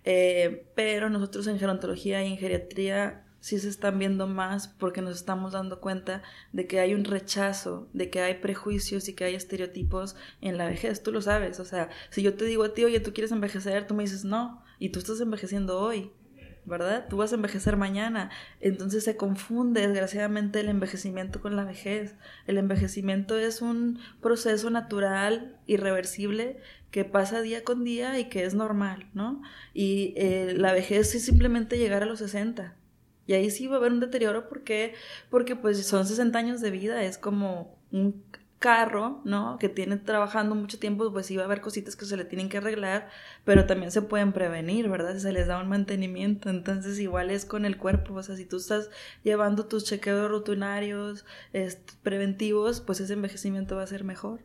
[0.07, 5.17] Eh, pero nosotros en gerontología y en geriatría sí se están viendo más porque nos
[5.17, 9.35] estamos dando cuenta de que hay un rechazo, de que hay prejuicios y que hay
[9.35, 11.03] estereotipos en la vejez.
[11.03, 13.87] Tú lo sabes, o sea, si yo te digo a ti, oye, tú quieres envejecer,
[13.87, 16.13] tú me dices no, y tú estás envejeciendo hoy.
[16.67, 17.07] ¿Verdad?
[17.09, 18.31] Tú vas a envejecer mañana.
[18.61, 22.17] Entonces se confunde desgraciadamente el envejecimiento con la vejez.
[22.47, 26.59] El envejecimiento es un proceso natural, irreversible,
[26.91, 29.43] que pasa día con día y que es normal, ¿no?
[29.75, 32.75] Y eh, la vejez es simplemente llegar a los 60.
[33.27, 34.95] Y ahí sí va a haber un deterioro porque,
[35.31, 38.23] porque pues son 60 años de vida, es como un
[38.59, 39.59] carro, ¿no?
[39.59, 42.49] Que tiene trabajando mucho tiempo, pues sí va a haber cositas que se le tienen
[42.49, 43.09] que arreglar,
[43.45, 45.15] pero también se pueden prevenir, ¿verdad?
[45.15, 48.45] Si se les da un mantenimiento, entonces igual es con el cuerpo, o sea, si
[48.47, 48.91] tú estás
[49.23, 51.25] llevando tus chequeos rutinarios,
[52.03, 54.41] preventivos, pues ese envejecimiento va a ser mejor.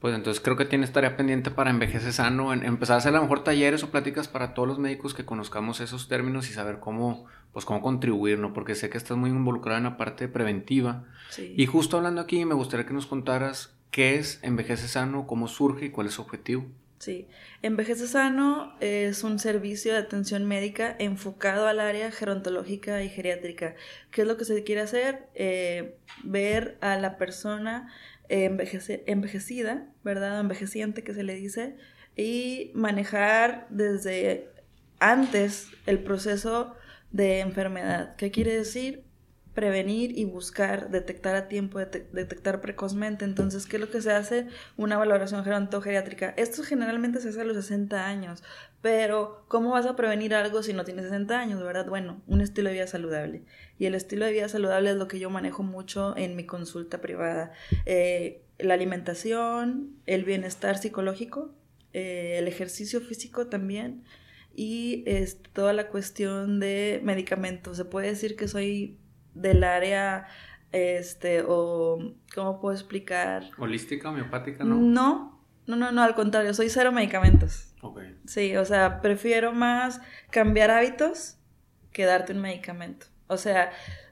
[0.00, 3.16] Pues entonces creo que tienes tarea pendiente para envejecer sano, en empezar a hacer a
[3.16, 6.80] lo mejor talleres o pláticas para todos los médicos que conozcamos esos términos y saber
[6.80, 8.54] cómo, pues cómo contribuir, ¿no?
[8.54, 11.04] Porque sé que estás muy involucrada en la parte preventiva.
[11.38, 15.86] Y justo hablando aquí, me gustaría que nos contaras qué es Envejece Sano, cómo surge
[15.86, 16.64] y cuál es su objetivo.
[17.00, 17.26] Sí,
[17.62, 23.74] Envejece Sano es un servicio de atención médica enfocado al área gerontológica y geriátrica.
[24.10, 25.26] ¿Qué es lo que se quiere hacer?
[25.34, 27.90] Eh, ver a la persona
[28.30, 30.40] envejecida, ¿verdad?
[30.40, 31.76] Envejeciente que se le dice,
[32.16, 34.48] y manejar desde
[34.98, 36.74] antes el proceso
[37.10, 38.14] de enfermedad.
[38.16, 39.04] ¿Qué quiere decir?
[39.54, 43.24] Prevenir y buscar, detectar a tiempo, detectar precozmente.
[43.24, 44.46] Entonces, ¿qué es lo que se hace?
[44.76, 46.34] Una valoración gerontogeriátrica.
[46.36, 48.42] Esto generalmente se hace a los 60 años,
[48.80, 51.86] pero ¿cómo vas a prevenir algo si no tienes 60 años, verdad?
[51.86, 53.42] Bueno, un estilo de vida saludable.
[53.78, 57.00] Y el estilo de vida saludable es lo que yo manejo mucho en mi consulta
[57.00, 57.52] privada.
[57.86, 61.54] Eh, la alimentación, el bienestar psicológico,
[61.92, 64.04] eh, el ejercicio físico también
[64.54, 67.76] y es toda la cuestión de medicamentos.
[67.76, 68.98] Se puede decir que soy
[69.34, 70.26] del área,
[70.72, 73.44] este, o, ¿cómo puedo explicar?
[73.58, 74.76] Holística, homeopática, ¿no?
[74.76, 77.74] No, no, no, no, al contrario, soy cero medicamentos.
[77.82, 78.00] Ok.
[78.26, 81.38] Sí, o sea, prefiero más cambiar hábitos
[81.92, 83.06] que darte un medicamento.
[83.26, 83.70] O sea,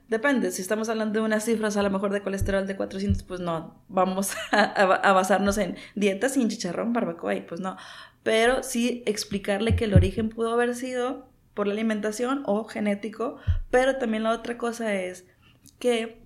[0.09, 3.41] depende, si estamos hablando de unas cifras a lo mejor de colesterol de 400, pues
[3.41, 7.77] no, vamos a, basarnos en dieta sin chicharrón, barbacoa y pues no.
[8.23, 11.28] Pero sí explicarle que el origen pudo haber sido
[11.59, 13.37] por la alimentación o genético,
[13.69, 15.27] pero también la otra cosa es
[15.81, 16.23] que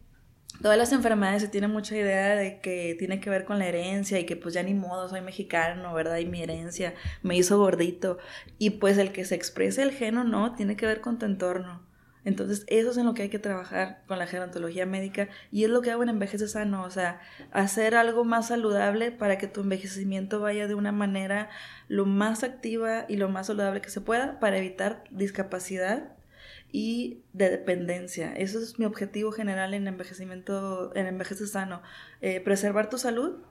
[0.61, 4.21] todas las enfermedades se tiene mucha idea de que tiene que ver con la herencia
[4.21, 6.19] y que pues ya ni modo, soy mexicano, ¿verdad?
[6.19, 6.93] Y mi herencia
[7.23, 8.19] me hizo gordito.
[8.59, 11.25] Y pues el que se exprese el gen o no tiene que ver con tu
[11.25, 11.81] entorno.
[12.25, 15.71] Entonces, eso es en lo que hay que trabajar con la gerontología médica y es
[15.71, 19.63] lo que hago en Envejece Sano, o sea, hacer algo más saludable para que tu
[19.63, 21.51] envejecimiento vaya de una manera
[21.89, 26.13] lo más activa y lo más saludable que se pueda para evitar discapacidad
[26.71, 28.33] y de dependencia.
[28.35, 31.83] Eso es mi objetivo general en envejecimiento, en Envejece Sano,
[32.21, 33.43] eh, preservar tu salud,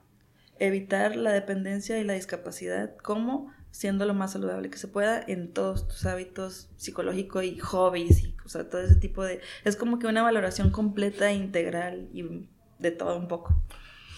[0.58, 2.96] evitar la dependencia y la discapacidad.
[3.02, 3.52] ¿Cómo?
[3.72, 8.36] Siendo lo más saludable que se pueda en todos tus hábitos psicológicos y hobbies y
[8.44, 9.40] o sea, todo ese tipo de...
[9.64, 12.46] Es como que una valoración completa, e integral y
[12.78, 13.54] de todo un poco.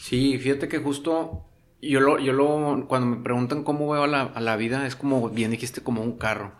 [0.00, 1.46] Sí, fíjate que justo
[1.80, 5.30] yo lo, yo lo, cuando me preguntan cómo veo a la, la vida, es como,
[5.30, 6.52] bien dijiste, como un carro.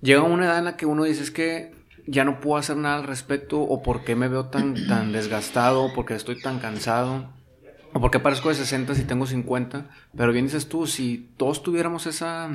[0.00, 1.72] Llega una edad en la que uno dice es que
[2.06, 5.92] ya no puedo hacer nada al respecto o por qué me veo tan, tan desgastado,
[5.94, 7.28] porque estoy tan cansado
[7.92, 12.06] o porque parezco de 60 si tengo 50, pero bien dices tú, si todos tuviéramos
[12.06, 12.50] esa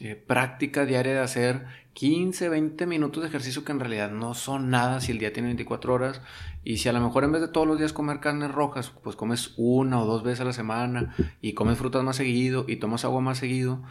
[0.00, 4.68] eh, práctica diaria de hacer 15, 20 minutos de ejercicio que en realidad no son
[4.68, 6.20] nada si el día tiene 24 horas
[6.64, 9.16] y si a lo mejor en vez de todos los días comer carnes rojas, pues
[9.16, 13.06] comes una o dos veces a la semana y comes frutas más seguido y tomas
[13.06, 13.82] agua más seguido,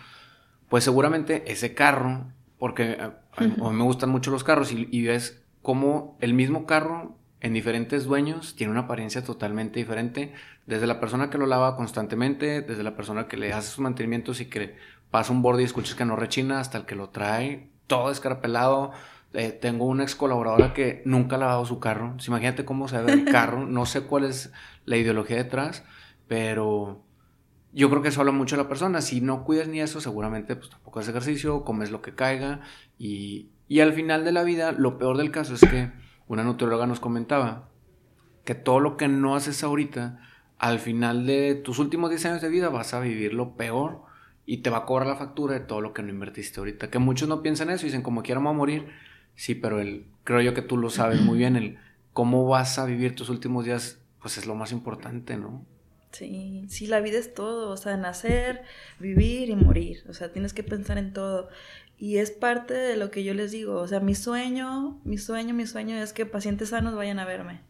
[0.70, 2.28] pues seguramente ese carro,
[2.60, 7.18] porque a, mí me gustan mucho los carros y, y ves cómo el mismo carro
[7.46, 10.34] en diferentes dueños tiene una apariencia totalmente diferente,
[10.66, 14.42] desde la persona que lo lava constantemente, desde la persona que le hace sus mantenimientos
[14.42, 14.78] y que
[15.12, 18.94] pasa un borde y escuchas que no rechina, hasta el que lo trae todo escarpelado.
[19.34, 22.18] Eh, tengo una ex colaboradora que nunca ha lavado su carro.
[22.26, 23.68] imagínate cómo se ve el carro.
[23.68, 24.52] No sé cuál es
[24.86, 25.84] la ideología detrás,
[26.28, 27.04] pero
[27.74, 29.02] yo creo que eso habla mucho de la persona.
[29.02, 32.62] Si no cuidas ni eso, seguramente pues tampoco haces ejercicio, comes lo que caiga.
[32.98, 35.92] Y, y al final de la vida, lo peor del caso es que
[36.28, 37.70] una nutrióloga nos comentaba
[38.44, 40.22] que todo lo que no haces ahorita,
[40.58, 44.04] al final de tus últimos 10 años de vida vas a vivir lo peor
[44.46, 46.90] y te va a cobrar la factura de todo lo que no invertiste ahorita.
[46.90, 48.88] Que muchos no piensan eso y dicen, como quiera, vamos a morir.
[49.36, 51.80] Sí, pero el, creo yo que tú lo sabes muy bien, el
[52.14, 55.66] cómo vas a vivir tus últimos días, pues es lo más importante, ¿no?
[56.12, 58.62] Sí, sí, la vida es todo, o sea, nacer,
[59.00, 61.50] vivir y morir, o sea, tienes que pensar en todo.
[61.98, 65.54] Y es parte de lo que yo les digo, o sea, mi sueño, mi sueño,
[65.54, 67.62] mi sueño es que pacientes sanos vayan a verme.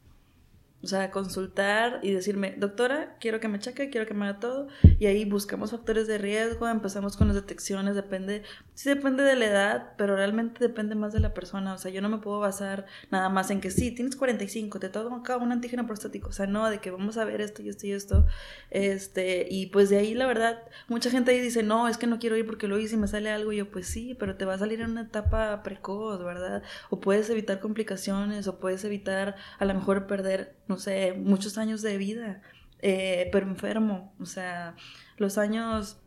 [0.85, 4.67] O sea, consultar y decirme, doctora, quiero que me cheque, quiero que me haga todo.
[4.99, 8.43] Y ahí buscamos factores de riesgo, empezamos con las detecciones, depende,
[8.75, 11.73] sí depende de la edad, pero realmente depende más de la persona.
[11.73, 14.85] O sea, yo no me puedo basar nada más en que sí, tienes 45, te
[14.85, 16.29] acá un antígeno prostático.
[16.29, 18.27] O sea, no, de que vamos a ver esto y esto y esto.
[18.69, 22.19] Este, y pues de ahí la verdad, mucha gente ahí dice, no, es que no
[22.19, 23.51] quiero ir porque lo hice y me sale algo.
[23.51, 26.61] Y yo, pues sí, pero te va a salir en una etapa precoz, ¿verdad?
[26.91, 31.97] O puedes evitar complicaciones, o puedes evitar a lo mejor perder sé, muchos años de
[31.97, 32.41] vida,
[32.79, 34.75] eh, pero enfermo, o sea,
[35.17, 35.97] los años,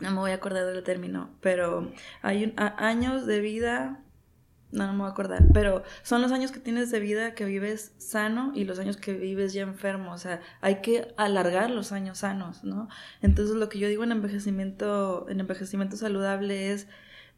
[0.00, 1.92] no me voy a acordar del término, pero
[2.22, 4.02] hay años de vida,
[4.72, 7.44] no, no me voy a acordar, pero son los años que tienes de vida que
[7.44, 11.92] vives sano y los años que vives ya enfermo, o sea, hay que alargar los
[11.92, 12.88] años sanos, ¿no?
[13.22, 16.86] Entonces lo que yo digo en envejecimiento, en envejecimiento saludable es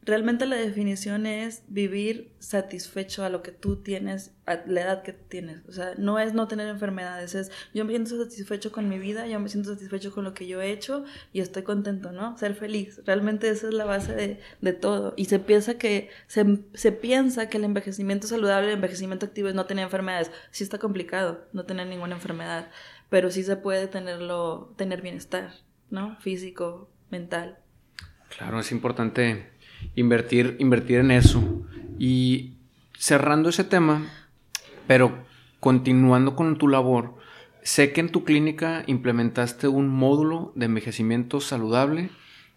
[0.05, 5.13] Realmente la definición es vivir satisfecho a lo que tú tienes, a la edad que
[5.13, 5.61] tienes.
[5.67, 9.27] O sea, no es no tener enfermedades, es yo me siento satisfecho con mi vida,
[9.27, 12.37] yo me siento satisfecho con lo que yo he hecho y estoy contento, ¿no?
[12.37, 13.01] Ser feliz.
[13.05, 15.13] Realmente esa es la base de, de todo.
[15.15, 19.55] Y se piensa que, se, se, piensa que el envejecimiento saludable, el envejecimiento activo es
[19.55, 20.31] no tener enfermedades.
[20.51, 22.69] Sí está complicado no tener ninguna enfermedad,
[23.09, 25.53] pero sí se puede tenerlo, tener bienestar,
[25.89, 26.17] ¿no?
[26.19, 27.59] Físico, mental.
[28.35, 29.52] Claro, es importante
[29.95, 31.65] invertir, invertir en eso.
[31.99, 32.53] Y
[32.97, 34.07] cerrando ese tema,
[34.87, 35.17] pero
[35.59, 37.15] continuando con tu labor,
[37.61, 42.09] sé que en tu clínica implementaste un módulo de envejecimiento saludable,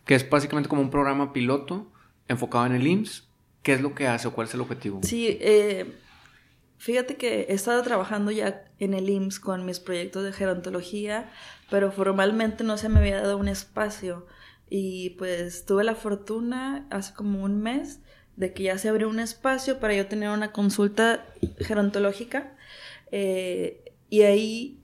[0.05, 1.91] que es básicamente como un programa piloto
[2.29, 3.29] enfocado en el IMSS.
[3.63, 5.01] ¿Qué es lo que hace o cuál es el objetivo?
[5.03, 5.93] Sí, eh,
[6.79, 11.33] fíjate que he estado trabajando ya en el IMSS con mis proyectos de gerontología,
[11.71, 14.27] pero formalmente no se me había dado un espacio.
[14.69, 18.01] Y pues tuve la fortuna hace como un mes
[18.37, 21.27] de que ya se abrió un espacio para yo tener una consulta
[21.59, 22.57] gerontológica.
[23.13, 24.81] Eh, y ahí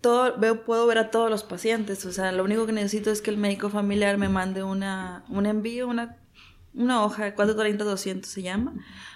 [0.00, 2.04] todo, veo, puedo ver a todos los pacientes.
[2.04, 5.46] O sea, lo único que necesito es que el médico familiar me mande una, un
[5.46, 6.18] envío, una,
[6.74, 8.74] una hoja, 430-200 se llama,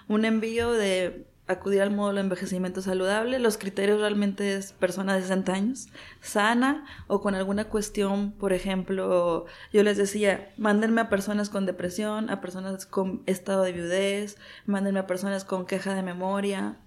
[0.09, 3.38] un envío de acudir al módulo de envejecimiento saludable.
[3.38, 5.88] Los criterios realmente es persona de 60 años,
[6.20, 12.30] sana o con alguna cuestión, por ejemplo, yo les decía, mándenme a personas con depresión,
[12.30, 14.36] a personas con estado de viudez,
[14.66, 16.78] mándenme a personas con queja de memoria,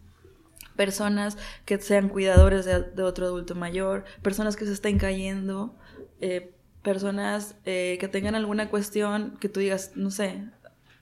[0.76, 5.76] personas que sean cuidadores de, otro adulto mayor, personas que se estén cayendo,
[6.22, 6.54] eh,
[6.84, 10.46] personas eh, que tengan alguna cuestión que tú digas, no sé,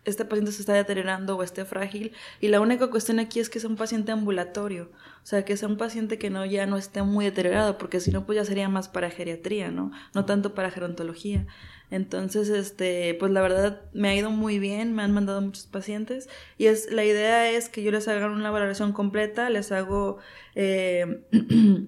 [0.10, 2.14] este paciente se está deteriorando o esté frágil.
[2.40, 4.92] Y la única cuestión aquí es que sea un paciente ambulatorio,
[5.24, 8.12] o sea, que sea un paciente que no ya no esté muy deteriorado, porque si
[8.12, 9.92] no, pues ya sería más para geriatría, ¿no?
[10.14, 11.46] No tanto para gerontología.
[11.90, 16.30] Entonces, este, pues la verdad me ha ido muy bien, me han mandado muchos pacientes
[16.58, 20.18] y es la idea es que yo les haga una valoración completa, les hago
[20.56, 21.24] eh,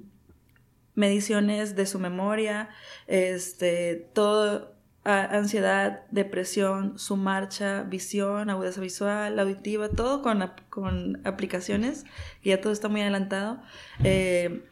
[0.95, 2.70] mediciones de su memoria,
[3.07, 12.05] este, todo ansiedad, depresión, su marcha, visión, agudeza visual, auditiva, todo con, con aplicaciones,
[12.43, 13.61] ya todo está muy adelantado.
[14.03, 14.63] Eh,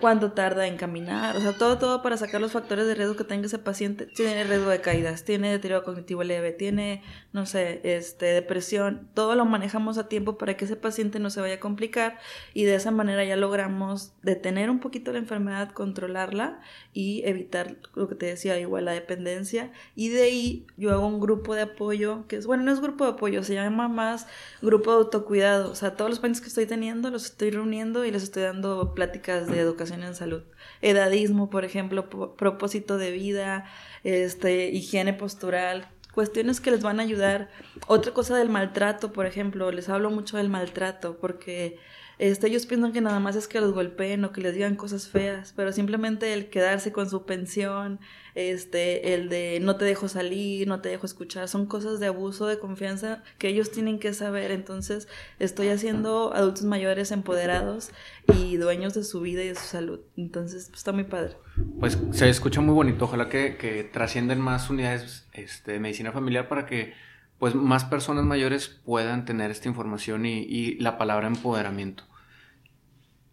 [0.00, 3.24] cuánto tarda en caminar, o sea, todo, todo para sacar los factores de riesgo que
[3.24, 4.06] tenga ese paciente.
[4.06, 9.44] Tiene riesgo de caídas, tiene deterioro cognitivo leve, tiene, no sé, este, depresión, todo lo
[9.44, 12.18] manejamos a tiempo para que ese paciente no se vaya a complicar
[12.52, 16.60] y de esa manera ya logramos detener un poquito la enfermedad, controlarla
[16.92, 19.72] y evitar lo que te decía, igual la dependencia.
[19.94, 23.04] Y de ahí yo hago un grupo de apoyo, que es, bueno, no es grupo
[23.04, 24.26] de apoyo, se llama más
[24.62, 28.10] grupo de autocuidado, o sea, todos los pacientes que estoy teniendo los estoy reuniendo y
[28.10, 30.42] les estoy dando pláticas de educación en salud.
[30.80, 33.64] Edadismo, por ejemplo, propósito de vida,
[34.04, 37.50] este, higiene postural, cuestiones que les van a ayudar.
[37.86, 41.78] Otra cosa del maltrato, por ejemplo, les hablo mucho del maltrato porque
[42.18, 45.08] este, ellos piensan que nada más es que los golpeen o que les digan cosas
[45.08, 48.00] feas, pero simplemente el quedarse con su pensión,
[48.34, 52.46] este, el de no te dejo salir, no te dejo escuchar, son cosas de abuso
[52.46, 54.50] de confianza que ellos tienen que saber.
[54.50, 55.08] Entonces,
[55.38, 57.90] estoy haciendo adultos mayores empoderados
[58.34, 60.00] y dueños de su vida y de su salud.
[60.16, 61.36] Entonces, pues, está muy padre.
[61.78, 63.04] Pues se escucha muy bonito.
[63.04, 66.94] Ojalá que, que trasciendan más unidades este, de medicina familiar para que
[67.38, 72.04] pues más personas mayores puedan tener esta información y, la palabra empoderamiento.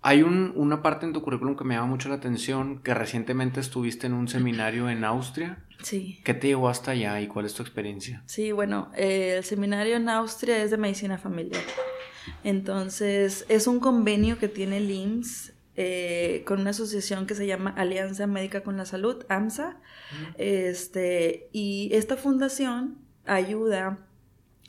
[0.03, 4.07] Hay una parte en tu currículum que me llama mucho la atención, que recientemente estuviste
[4.07, 5.63] en un seminario en Austria.
[5.83, 6.19] Sí.
[6.23, 8.23] ¿Qué te llevó hasta allá y cuál es tu experiencia?
[8.25, 11.61] Sí, bueno, eh, el seminario en Austria es de medicina familiar.
[12.43, 17.73] Entonces, es un convenio que tiene el IMSS eh, con una asociación que se llama
[17.77, 19.77] Alianza Médica con la Salud, AMSA.
[20.37, 22.97] Este, y esta fundación
[23.32, 23.97] ayuda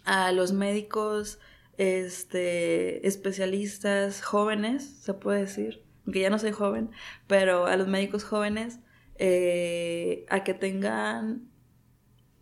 [0.05, 1.41] a los médicos
[1.79, 6.91] este, especialistas jóvenes, se puede decir, aunque ya no soy joven,
[7.27, 8.79] pero a los médicos jóvenes
[9.17, 11.49] eh, a que tengan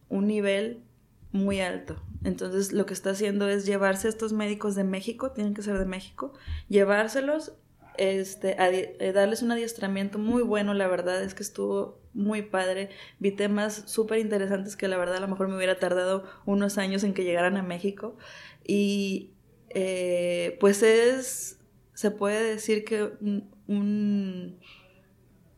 [0.08, 0.82] un nivel
[1.32, 2.02] muy alto.
[2.22, 5.78] Entonces lo que está haciendo es llevarse a estos médicos de México, tienen que ser
[5.78, 6.34] de México,
[6.68, 7.54] llevárselos,
[7.96, 13.32] este, eh, darles un adiestramiento muy bueno, la verdad es que estuvo muy padre, vi
[13.32, 17.14] temas súper interesantes que la verdad a lo mejor me hubiera tardado unos años en
[17.14, 18.16] que llegaran a México
[18.66, 19.32] y
[19.70, 21.58] eh, pues es,
[21.94, 23.12] se puede decir que
[23.68, 24.58] un,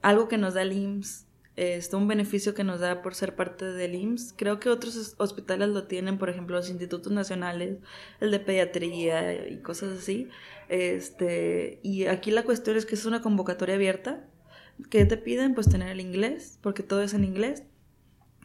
[0.03, 3.67] algo que nos da el IMSS este, un beneficio que nos da por ser parte
[3.67, 4.35] del IMSS.
[4.37, 7.79] Creo que otros hospitales lo tienen, por ejemplo, los institutos nacionales,
[8.21, 10.29] el de pediatría y cosas así.
[10.69, 14.27] Este, y aquí la cuestión es que es una convocatoria abierta.
[14.91, 15.55] ¿Qué te piden?
[15.55, 17.63] Pues tener el inglés, porque todo es en inglés.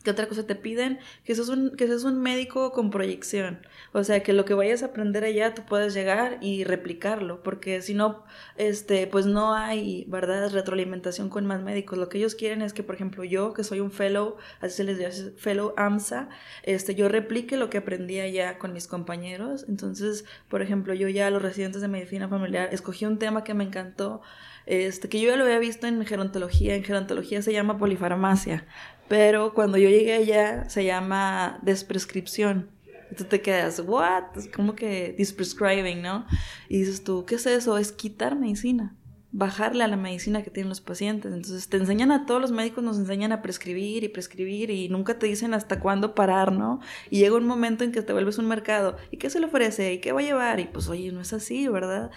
[0.08, 1.00] ¿Qué otra cosa te piden?
[1.26, 3.60] Que seas, un, que seas un médico con proyección.
[3.92, 7.44] O sea, que lo que vayas a aprender allá tú puedas llegar y replicarlo.
[7.44, 8.24] Porque si no,
[8.56, 11.98] este, pues no hay, ¿verdad?, retroalimentación con más médicos.
[11.98, 14.84] Lo que ellos quieren es que, por ejemplo, yo, que soy un fellow, así se
[14.86, 16.30] les dice, fellow AMSA,
[16.64, 19.66] este, yo replique lo que aprendí allá con mis compañeros.
[19.68, 23.54] Entonces, por ejemplo, yo ya a los residentes de medicina familiar escogí un tema que
[23.54, 24.22] me encantó
[24.68, 26.76] este, que yo ya lo había visto en gerontología.
[26.76, 28.66] En gerontología se llama polifarmacia,
[29.08, 32.70] pero cuando yo llegué allá se llama desprescripción.
[33.12, 34.36] Y tú te quedas, ¿what?
[34.36, 36.26] Es como que desprescribing, ¿no?
[36.68, 37.78] Y dices tú, ¿qué es eso?
[37.78, 38.98] Es quitar medicina
[39.32, 41.34] bajarle a la medicina que tienen los pacientes.
[41.34, 45.20] Entonces te enseñan a todos los médicos, nos enseñan a prescribir y prescribir y nunca
[45.20, 46.80] te dicen hasta cuándo parar, ¿no?
[47.10, 48.98] Y llega un momento en que te vuelves un mercado.
[49.12, 49.94] ¿Y qué se le ofrece?
[49.94, 50.60] ¿Y qué va a llevar?
[50.60, 52.10] Y pues oye, no es así, ¿verdad?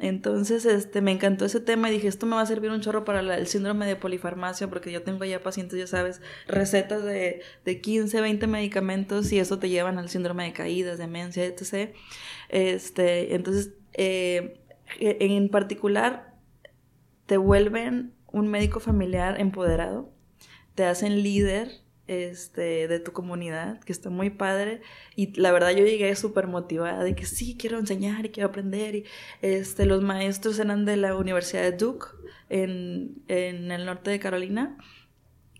[0.00, 3.04] Entonces, este, me encantó ese tema y dije, esto me va a servir un chorro
[3.04, 7.80] para el síndrome de polifarmacia, porque yo tengo ya pacientes, ya sabes, recetas de, de
[7.80, 11.94] 15, 20 medicamentos y eso te llevan al síndrome de caídas, demencia, etc.
[12.48, 14.60] Este, entonces, eh,
[14.98, 16.34] en particular,
[17.26, 20.12] te vuelven un médico familiar empoderado,
[20.74, 21.81] te hacen líder
[22.12, 24.80] este, de tu comunidad, que está muy padre.
[25.16, 28.94] Y la verdad yo llegué súper motivada de que sí, quiero enseñar y quiero aprender.
[28.94, 29.04] Y
[29.40, 32.06] este, los maestros eran de la Universidad de Duke
[32.48, 34.76] en, en el norte de Carolina.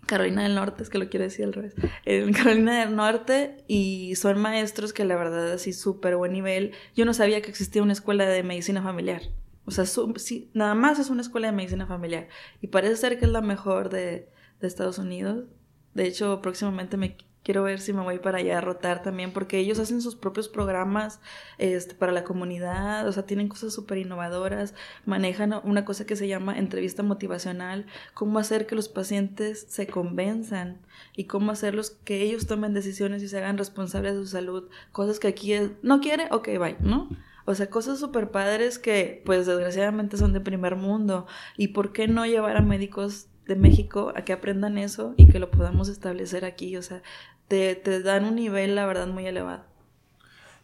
[0.05, 1.75] Carolina del Norte, es que lo quiero decir al revés.
[2.05, 6.73] En Carolina del Norte y son maestros que la verdad así súper buen nivel.
[6.95, 9.21] Yo no sabía que existía una escuela de medicina familiar.
[9.65, 12.27] O sea, sí, nada más es una escuela de medicina familiar
[12.61, 14.29] y parece ser que es la mejor de,
[14.59, 15.45] de Estados Unidos.
[15.93, 19.59] De hecho, próximamente me quiero ver si me voy para allá a rotar también, porque
[19.59, 21.19] ellos hacen sus propios programas
[21.57, 24.73] este, para la comunidad, o sea, tienen cosas súper innovadoras,
[25.05, 30.79] manejan una cosa que se llama entrevista motivacional, cómo hacer que los pacientes se convenzan
[31.15, 35.19] y cómo hacerlos que ellos tomen decisiones y se hagan responsables de su salud, cosas
[35.19, 37.09] que aquí no quiere, ok, bye, ¿no?
[37.45, 41.27] O sea, cosas súper padres que pues desgraciadamente son de primer mundo.
[41.57, 45.39] ¿Y por qué no llevar a médicos de México a que aprendan eso y que
[45.39, 46.77] lo podamos establecer aquí?
[46.77, 47.01] O sea,
[47.47, 49.65] te, te dan un nivel, la verdad, muy elevado.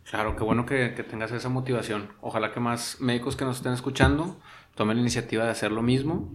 [0.09, 2.09] Claro, qué bueno que, que, tengas esa motivación.
[2.21, 4.39] Ojalá que más médicos que nos estén escuchando
[4.75, 6.31] tomen la iniciativa de hacer lo mismo.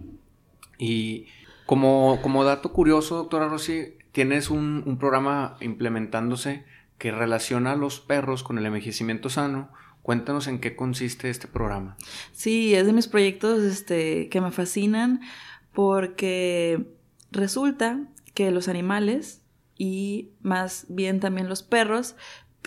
[0.77, 1.27] Y
[1.65, 6.63] como, como dato curioso, doctora Rossi, tienes un, un programa implementándose
[6.97, 9.69] que relaciona a los perros con el envejecimiento sano
[10.05, 11.97] Cuéntanos en qué consiste este programa.
[12.31, 15.21] Sí, es de mis proyectos este, que me fascinan
[15.75, 16.87] porque
[17.31, 19.43] resulta que los animales
[19.77, 22.15] y más bien también los perros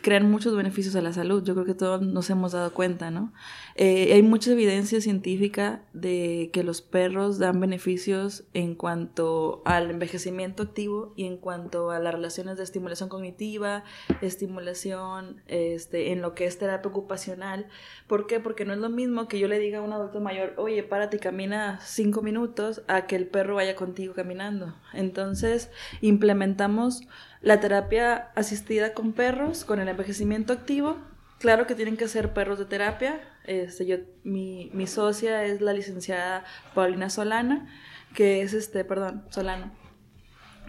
[0.00, 1.42] crean muchos beneficios a la salud.
[1.44, 3.32] Yo creo que todos nos hemos dado cuenta, ¿no?
[3.74, 10.62] Eh, hay mucha evidencia científica de que los perros dan beneficios en cuanto al envejecimiento
[10.62, 13.84] activo y en cuanto a las relaciones de estimulación cognitiva,
[14.20, 17.66] estimulación este, en lo que es terapia ocupacional.
[18.06, 18.40] ¿Por qué?
[18.40, 21.16] Porque no es lo mismo que yo le diga a un adulto mayor, oye, párate
[21.16, 24.74] y camina cinco minutos, a que el perro vaya contigo caminando.
[24.92, 25.70] Entonces,
[26.00, 27.02] implementamos
[27.40, 30.96] la terapia asistida con perros, con el envejecimiento activo.
[31.38, 33.20] Claro que tienen que ser perros de terapia.
[33.44, 37.68] Este, yo, mi, mi socia es la licenciada Paulina Solana,
[38.14, 39.72] que es este, perdón, Solano,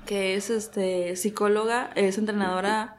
[0.06, 2.98] que es este psicóloga, es entrenadora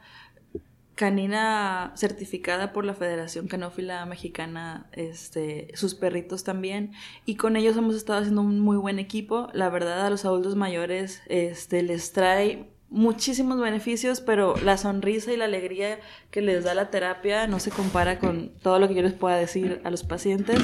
[0.95, 6.91] canina certificada por la Federación Canófila Mexicana, este, sus perritos también,
[7.25, 9.47] y con ellos hemos estado haciendo un muy buen equipo.
[9.53, 15.37] La verdad, a los adultos mayores este, les trae muchísimos beneficios, pero la sonrisa y
[15.37, 19.01] la alegría que les da la terapia no se compara con todo lo que yo
[19.01, 20.59] les pueda decir a los pacientes.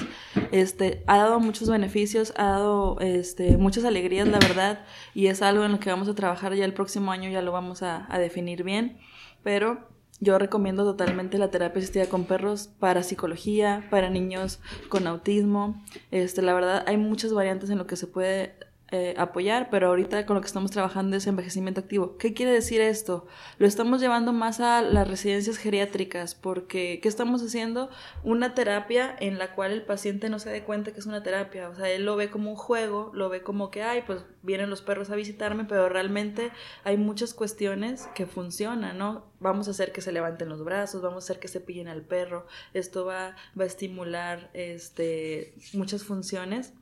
[0.52, 5.64] Este, ha dado muchos beneficios, ha dado este, muchas alegrías, la verdad, y es algo
[5.64, 8.64] en lo que vamos a trabajar ya el próximo año, ya lo vamos a, definir
[8.64, 8.98] bien,
[9.42, 9.88] pero
[10.20, 14.60] yo recomiendo totalmente la terapia asistida con perros para psicología, para niños
[14.90, 15.82] con autismo.
[16.12, 18.56] Este, la verdad, hay muchas variantes en lo que se puede
[18.90, 22.18] eh, apoyar, pero ahorita con lo que estamos trabajando es envejecimiento activo.
[22.18, 23.28] ¿Qué quiere decir esto?
[23.58, 27.90] Lo estamos llevando más a las residencias geriátricas, porque ¿qué estamos haciendo?
[28.24, 31.68] Una terapia en la cual el paciente no se dé cuenta que es una terapia,
[31.68, 34.70] o sea, él lo ve como un juego, lo ve como que, ay, pues vienen
[34.70, 36.52] los perros a visitarme, pero realmente
[36.86, 39.26] hay muchas cuestiones que funcionan, ¿no?
[39.42, 42.04] Vamos a hacer que se levanten los brazos, vamos a hacer que se pillen al
[42.04, 46.74] perro, esto va, va a estimular este, muchas funciones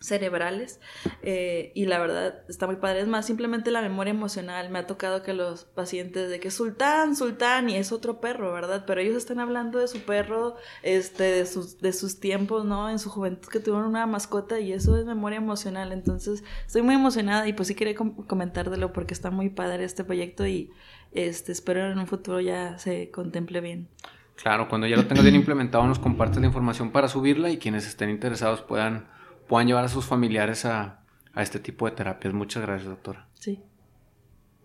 [0.00, 0.80] cerebrales
[1.22, 3.00] eh, y la verdad está muy padre.
[3.00, 4.70] Es más, simplemente la memoria emocional.
[4.70, 8.84] Me ha tocado que los pacientes de que Sultán, Sultán y es otro perro, ¿verdad?
[8.86, 12.88] Pero ellos están hablando de su perro, este, de sus, de sus tiempos, ¿no?
[12.90, 15.92] En su juventud que tuvieron una mascota y eso es memoria emocional.
[15.92, 20.46] Entonces, estoy muy emocionada y pues sí quería comentártelo porque está muy padre este proyecto
[20.46, 20.70] y
[21.12, 23.88] este, espero en un futuro ya se contemple bien.
[24.36, 27.86] Claro, cuando ya lo tengas bien implementado nos compartes la información para subirla y quienes
[27.86, 29.08] estén interesados puedan
[29.50, 31.02] puedan llevar a sus familiares a,
[31.34, 32.32] este tipo de terapias.
[32.32, 33.28] Muchas gracias, doctora.
[33.34, 33.60] Sí.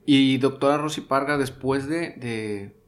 [0.05, 2.79] Y doctora Rosy Parga, después de, de,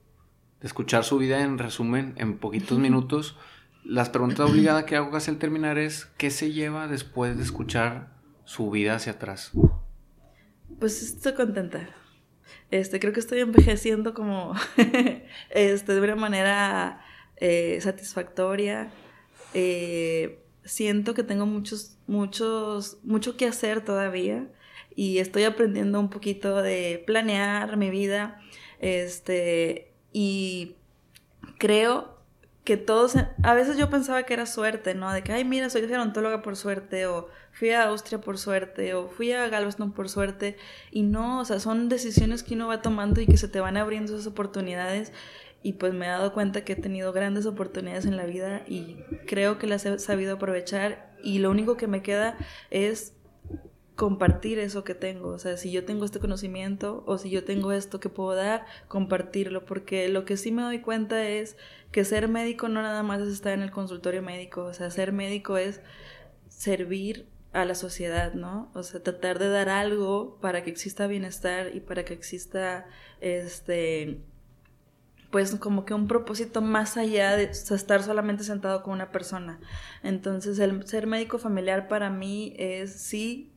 [0.61, 3.35] escuchar su vida en resumen, en poquitos minutos,
[3.83, 8.13] las preguntas obligadas que hago casi al terminar es, ¿qué se lleva después de escuchar
[8.45, 9.51] su vida hacia atrás?
[10.79, 11.89] Pues estoy contenta.
[12.69, 14.53] Este, creo que estoy envejeciendo como
[15.49, 17.01] este, de una manera
[17.37, 18.91] eh, satisfactoria.
[19.55, 24.47] Eh, siento que tengo muchos, muchos, mucho que hacer todavía
[24.95, 28.41] y estoy aprendiendo un poquito de planear mi vida,
[28.79, 30.75] este, y
[31.59, 32.17] creo
[32.63, 35.13] que todos, a veces yo pensaba que era suerte, ¿no?
[35.13, 39.07] De que, ay, mira, soy gerontóloga por suerte, o fui a Austria por suerte, o
[39.07, 40.57] fui a Galveston por suerte,
[40.91, 43.77] y no, o sea, son decisiones que uno va tomando y que se te van
[43.77, 45.13] abriendo esas oportunidades
[45.63, 48.97] y pues me he dado cuenta que he tenido grandes oportunidades en la vida y
[49.25, 52.37] creo que las he sabido aprovechar y lo único que me queda
[52.69, 53.13] es
[53.95, 57.71] compartir eso que tengo, o sea, si yo tengo este conocimiento o si yo tengo
[57.71, 61.57] esto que puedo dar, compartirlo, porque lo que sí me doy cuenta es
[61.91, 65.13] que ser médico no nada más es estar en el consultorio médico, o sea, ser
[65.13, 65.81] médico es
[66.47, 68.69] servir a la sociedad, ¿no?
[68.75, 72.85] O sea, tratar de dar algo para que exista bienestar y para que exista
[73.19, 74.21] este
[75.31, 79.59] pues como que un propósito más allá de estar solamente sentado con una persona.
[80.03, 83.51] Entonces el ser médico familiar para mí es sí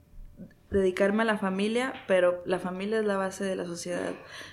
[0.70, 4.12] dedicarme a la familia, pero la familia es la base de la sociedad.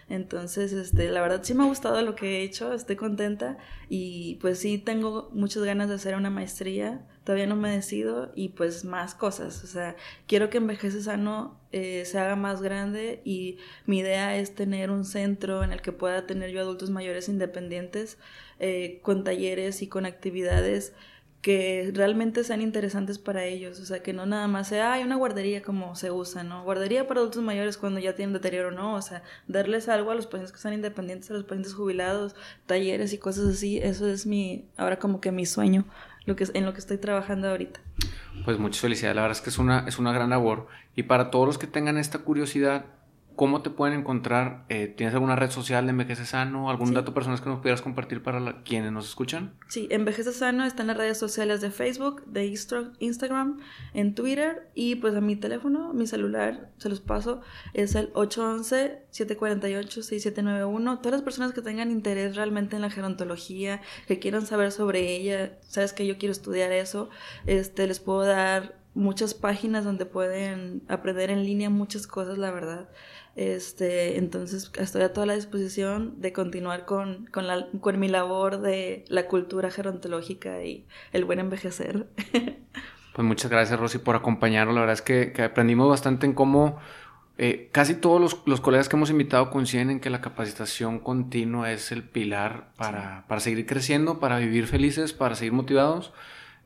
[0.09, 3.57] Entonces, este, la verdad sí me ha gustado lo que he hecho, estoy contenta
[3.88, 8.50] y pues sí tengo muchas ganas de hacer una maestría, todavía no me decido y
[8.50, 9.98] pues más cosas, o sea,
[10.28, 15.04] quiero que Envejece Sano eh, se haga más grande y mi idea es tener un
[15.04, 18.18] centro en el que pueda tener yo adultos mayores independientes
[18.60, 20.94] eh, con talleres y con actividades
[21.42, 25.18] que realmente sean interesantes para ellos, o sea, que no nada más sea, hay una
[25.18, 26.64] guardería como se usa, ¿no?
[26.64, 30.28] Guardería para adultos mayores cuando ya tienen deterioro, no, o sea, darles algo a los
[30.28, 34.70] pacientes que están independientes, a los pacientes jubilados, talleres y cosas así, eso es mi,
[34.78, 35.86] ahora como que mi sueño,
[36.28, 37.80] lo que, en lo que estoy trabajando ahorita.
[38.46, 41.32] Pues muchas felicidades, la verdad es que es una, es una gran labor y para
[41.32, 42.86] todos los que tengan esta curiosidad,
[43.38, 44.66] ¿Cómo te pueden encontrar?
[44.68, 46.72] Eh, ¿Tienes alguna red social de Envejece Sano?
[46.72, 49.54] ¿Algún dato personal que nos pudieras compartir para quienes nos escuchan?
[49.68, 53.60] Sí, Envejece Sano está en las redes sociales de Facebook, de Instagram,
[53.94, 57.42] en Twitter y pues a mi teléfono, mi celular, se los paso,
[57.76, 60.98] es el 811-748-6791.
[60.98, 65.60] Todas las personas que tengan interés realmente en la gerontología, que quieran saber sobre ella,
[65.62, 67.12] sabes que yo quiero estudiar eso,
[67.46, 72.90] este, les puedo dar muchas páginas donde pueden aprender en línea muchas cosas, la verdad.
[73.38, 78.62] Este, entonces estoy a toda la disposición de continuar con, con, la, con mi labor
[78.62, 82.08] de la cultura gerontológica y el buen envejecer.
[83.14, 84.76] Pues muchas gracias Rosy por acompañarnos.
[84.76, 86.78] La verdad es que, que aprendimos bastante en cómo
[87.40, 91.72] eh, casi todos los, los, colegas que hemos invitado coinciden en que la capacitación continua
[91.72, 96.14] es el pilar para, para seguir creciendo, para vivir felices, para seguir motivados.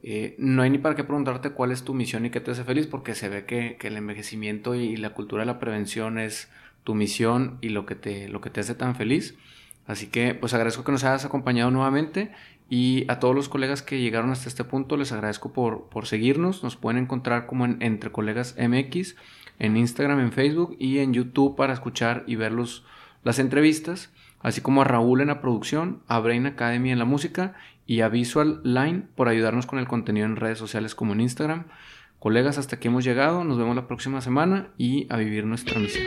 [0.03, 2.65] Eh, no hay ni para qué preguntarte cuál es tu misión y qué te hace
[2.65, 6.49] feliz, porque se ve que, que el envejecimiento y la cultura de la prevención es
[6.83, 9.35] tu misión y lo que te, lo que te hace tan feliz.
[9.87, 12.31] Así que pues agradezco que nos hayas acompañado nuevamente
[12.69, 16.63] y a todos los colegas que llegaron hasta este punto les agradezco por, por seguirnos.
[16.63, 19.15] Nos pueden encontrar como en Entre Colegas MX
[19.61, 24.81] en Instagram, en Facebook y en YouTube para escuchar y ver las entrevistas, así como
[24.81, 27.53] a Raúl en la producción, a Brain Academy en la música
[27.85, 31.65] y a Visual Line por ayudarnos con el contenido en redes sociales como en Instagram.
[32.21, 33.43] Colegas, hasta aquí hemos llegado.
[33.43, 36.05] Nos vemos la próxima semana y a vivir nuestra misión.